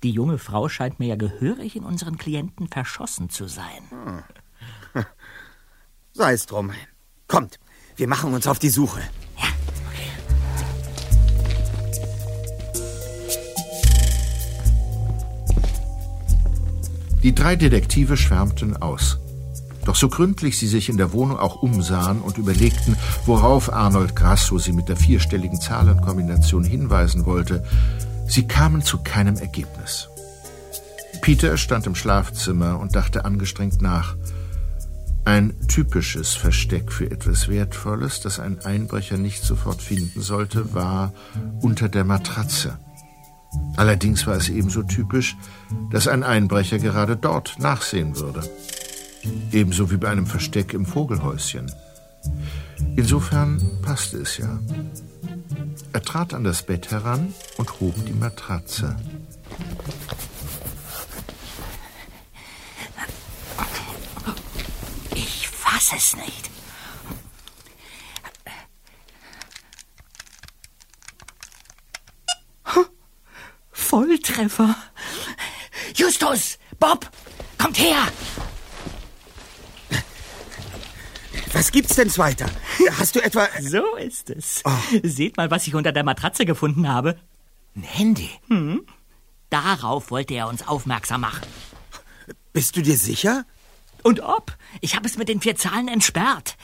Die 0.02 0.10
junge 0.10 0.38
Frau 0.38 0.68
scheint 0.68 0.98
mir 0.98 1.06
ja 1.06 1.16
gehörig 1.16 1.76
in 1.76 1.84
unseren 1.84 2.16
Klienten 2.18 2.68
verschossen 2.68 3.30
zu 3.30 3.46
sein. 3.46 4.24
Sei 6.12 6.32
es 6.32 6.46
drum. 6.46 6.72
Kommt, 7.28 7.58
wir 7.96 8.08
machen 8.08 8.34
uns 8.34 8.46
auf 8.46 8.58
die 8.58 8.68
Suche. 8.68 9.00
Die 17.22 17.34
drei 17.34 17.56
Detektive 17.56 18.16
schwärmten 18.16 18.76
aus. 18.76 19.18
Doch 19.84 19.96
so 19.96 20.08
gründlich 20.08 20.58
sie 20.58 20.68
sich 20.68 20.88
in 20.88 20.96
der 20.96 21.12
Wohnung 21.12 21.38
auch 21.38 21.62
umsahen 21.62 22.20
und 22.20 22.38
überlegten, 22.38 22.96
worauf 23.26 23.72
Arnold 23.72 24.14
Grasso 24.14 24.58
sie 24.58 24.72
mit 24.72 24.88
der 24.88 24.96
vierstelligen 24.96 25.60
Zahlenkombination 25.60 26.64
hinweisen 26.64 27.26
wollte, 27.26 27.64
sie 28.28 28.46
kamen 28.46 28.82
zu 28.82 28.98
keinem 28.98 29.36
Ergebnis. 29.36 30.08
Peter 31.20 31.56
stand 31.56 31.86
im 31.86 31.94
Schlafzimmer 31.94 32.80
und 32.80 32.96
dachte 32.96 33.24
angestrengt 33.24 33.82
nach. 33.82 34.16
Ein 35.24 35.54
typisches 35.68 36.34
Versteck 36.34 36.92
für 36.92 37.08
etwas 37.08 37.46
Wertvolles, 37.46 38.20
das 38.20 38.40
ein 38.40 38.58
Einbrecher 38.64 39.18
nicht 39.18 39.44
sofort 39.44 39.80
finden 39.80 40.20
sollte, 40.20 40.74
war 40.74 41.12
unter 41.60 41.88
der 41.88 42.04
Matratze. 42.04 42.78
Allerdings 43.76 44.26
war 44.26 44.36
es 44.36 44.48
ebenso 44.48 44.82
typisch, 44.82 45.36
dass 45.90 46.08
ein 46.08 46.22
Einbrecher 46.22 46.78
gerade 46.78 47.16
dort 47.16 47.58
nachsehen 47.58 48.16
würde. 48.16 48.42
Ebenso 49.50 49.90
wie 49.90 49.96
bei 49.96 50.08
einem 50.08 50.26
Versteck 50.26 50.74
im 50.74 50.84
Vogelhäuschen. 50.84 51.70
Insofern 52.96 53.60
passte 53.82 54.18
es 54.18 54.38
ja. 54.38 54.58
Er 55.92 56.02
trat 56.02 56.34
an 56.34 56.44
das 56.44 56.62
Bett 56.62 56.90
heran 56.90 57.34
und 57.58 57.80
hob 57.80 57.94
die 58.06 58.12
Matratze. 58.12 58.96
Ich 65.14 65.48
fass 65.48 65.92
es 65.96 66.16
nicht. 66.16 66.51
Volltreffer. 74.22 74.76
Justus, 75.94 76.58
Bob, 76.78 77.10
kommt 77.58 77.78
her. 77.78 78.06
Was 81.52 81.70
gibt's 81.70 81.96
denn 81.96 82.16
weiter? 82.16 82.46
Hast 82.98 83.16
du 83.16 83.20
etwa... 83.22 83.48
So 83.60 83.96
ist 83.96 84.30
es. 84.30 84.62
Seht 85.02 85.36
mal, 85.36 85.50
was 85.50 85.66
ich 85.66 85.74
unter 85.74 85.92
der 85.92 86.04
Matratze 86.04 86.46
gefunden 86.46 86.88
habe. 86.88 87.18
Ein 87.76 87.82
Handy. 87.82 88.30
Darauf 89.50 90.10
wollte 90.10 90.34
er 90.34 90.48
uns 90.48 90.66
aufmerksam 90.66 91.22
machen. 91.22 91.46
Bist 92.52 92.76
du 92.76 92.82
dir 92.82 92.96
sicher? 92.96 93.44
Und 94.02 94.20
ob? 94.20 94.56
Ich 94.80 94.96
habe 94.96 95.06
es 95.06 95.18
mit 95.18 95.28
den 95.28 95.40
vier 95.40 95.56
Zahlen 95.56 95.88
entsperrt. 95.88 96.56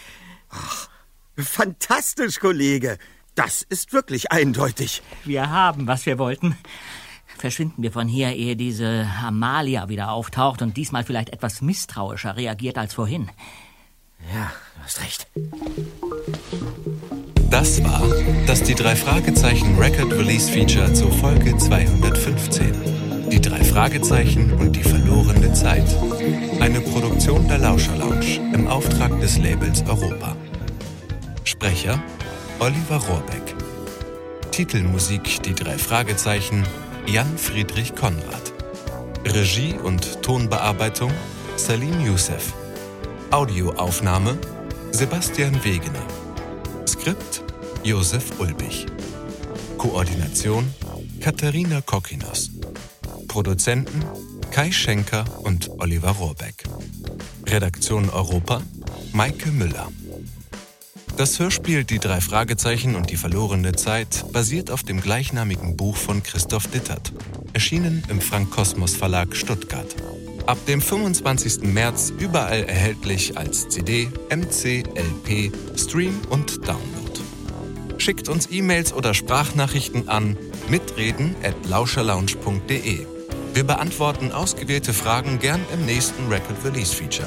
Fantastisch, 1.36 2.40
Kollege. 2.40 2.98
Das 3.34 3.62
ist 3.62 3.92
wirklich 3.92 4.32
eindeutig. 4.32 5.02
Wir 5.24 5.50
haben, 5.50 5.86
was 5.86 6.06
wir 6.06 6.18
wollten. 6.18 6.56
Verschwinden 7.38 7.82
wir 7.82 7.92
von 7.92 8.08
hier, 8.08 8.34
ehe 8.34 8.56
diese 8.56 9.06
Amalia 9.24 9.88
wieder 9.88 10.10
auftaucht 10.10 10.60
und 10.60 10.76
diesmal 10.76 11.04
vielleicht 11.04 11.30
etwas 11.30 11.62
misstrauischer 11.62 12.36
reagiert 12.36 12.76
als 12.78 12.94
vorhin. 12.94 13.30
Ja, 14.34 14.50
du 14.76 14.82
hast 14.82 15.00
recht. 15.00 15.26
Das 17.50 17.82
war 17.84 18.02
das 18.46 18.62
die 18.62 18.74
drei 18.74 18.96
Fragezeichen 18.96 19.78
Record 19.78 20.12
Release 20.12 20.50
Feature 20.50 20.92
zur 20.92 21.12
Folge 21.12 21.56
215. 21.56 23.30
Die 23.30 23.40
drei 23.40 23.62
Fragezeichen 23.62 24.52
und 24.54 24.74
die 24.74 24.82
verlorene 24.82 25.52
Zeit. 25.52 25.86
Eine 26.60 26.80
Produktion 26.80 27.46
der 27.46 27.58
Lauscher 27.58 27.96
Lounge 27.96 28.36
im 28.52 28.66
Auftrag 28.66 29.18
des 29.20 29.38
Labels 29.38 29.82
Europa. 29.86 30.36
Sprecher 31.44 32.02
Oliver 32.58 32.96
Rohrbeck. 32.96 33.54
Titelmusik 34.50 35.42
Die 35.44 35.54
drei 35.54 35.78
Fragezeichen 35.78 36.64
Jan 37.10 37.38
Friedrich 37.38 37.94
Konrad. 37.94 38.52
Regie 39.24 39.74
und 39.82 40.22
Tonbearbeitung 40.22 41.10
Salim 41.56 42.04
Youssef. 42.04 42.52
Audioaufnahme 43.30 44.36
Sebastian 44.92 45.64
Wegener. 45.64 46.02
Skript 46.86 47.42
Josef 47.82 48.38
Ulbich. 48.38 48.84
Koordination 49.78 50.70
Katharina 51.22 51.80
Kokinos. 51.80 52.50
Produzenten 53.26 54.04
Kai 54.50 54.70
Schenker 54.70 55.24
und 55.44 55.70
Oliver 55.80 56.10
Rohrbeck. 56.10 56.64
Redaktion 57.46 58.10
Europa 58.10 58.60
Maike 59.14 59.50
Müller. 59.50 59.88
Das 61.18 61.40
Hörspiel 61.40 61.82
Die 61.82 61.98
drei 61.98 62.20
Fragezeichen 62.20 62.94
und 62.94 63.10
die 63.10 63.16
verlorene 63.16 63.72
Zeit 63.72 64.24
basiert 64.32 64.70
auf 64.70 64.84
dem 64.84 65.00
gleichnamigen 65.00 65.76
Buch 65.76 65.96
von 65.96 66.22
Christoph 66.22 66.68
Dittert, 66.68 67.12
erschienen 67.52 68.04
im 68.08 68.20
Frank 68.20 68.52
Kosmos 68.52 68.94
Verlag 68.94 69.34
Stuttgart. 69.34 69.96
Ab 70.46 70.64
dem 70.66 70.80
25. 70.80 71.62
März 71.62 72.12
überall 72.20 72.62
erhältlich 72.62 73.36
als 73.36 73.68
CD, 73.68 74.08
MC, 74.30 74.84
LP, 74.96 75.50
Stream 75.76 76.20
und 76.30 76.58
Download. 76.58 77.20
Schickt 77.96 78.28
uns 78.28 78.48
E-Mails 78.52 78.92
oder 78.92 79.12
Sprachnachrichten 79.12 80.08
an 80.08 80.36
mitreden 80.68 81.34
at 81.42 81.56
lauscherlounge.de. 81.66 83.06
Wir 83.54 83.64
beantworten 83.64 84.30
ausgewählte 84.30 84.92
Fragen 84.92 85.40
gern 85.40 85.64
im 85.74 85.84
nächsten 85.84 86.28
Record 86.28 86.64
Release 86.64 86.94
Feature. 86.94 87.26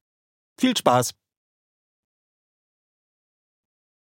Viel 0.59 0.75
Spaß! 0.77 1.13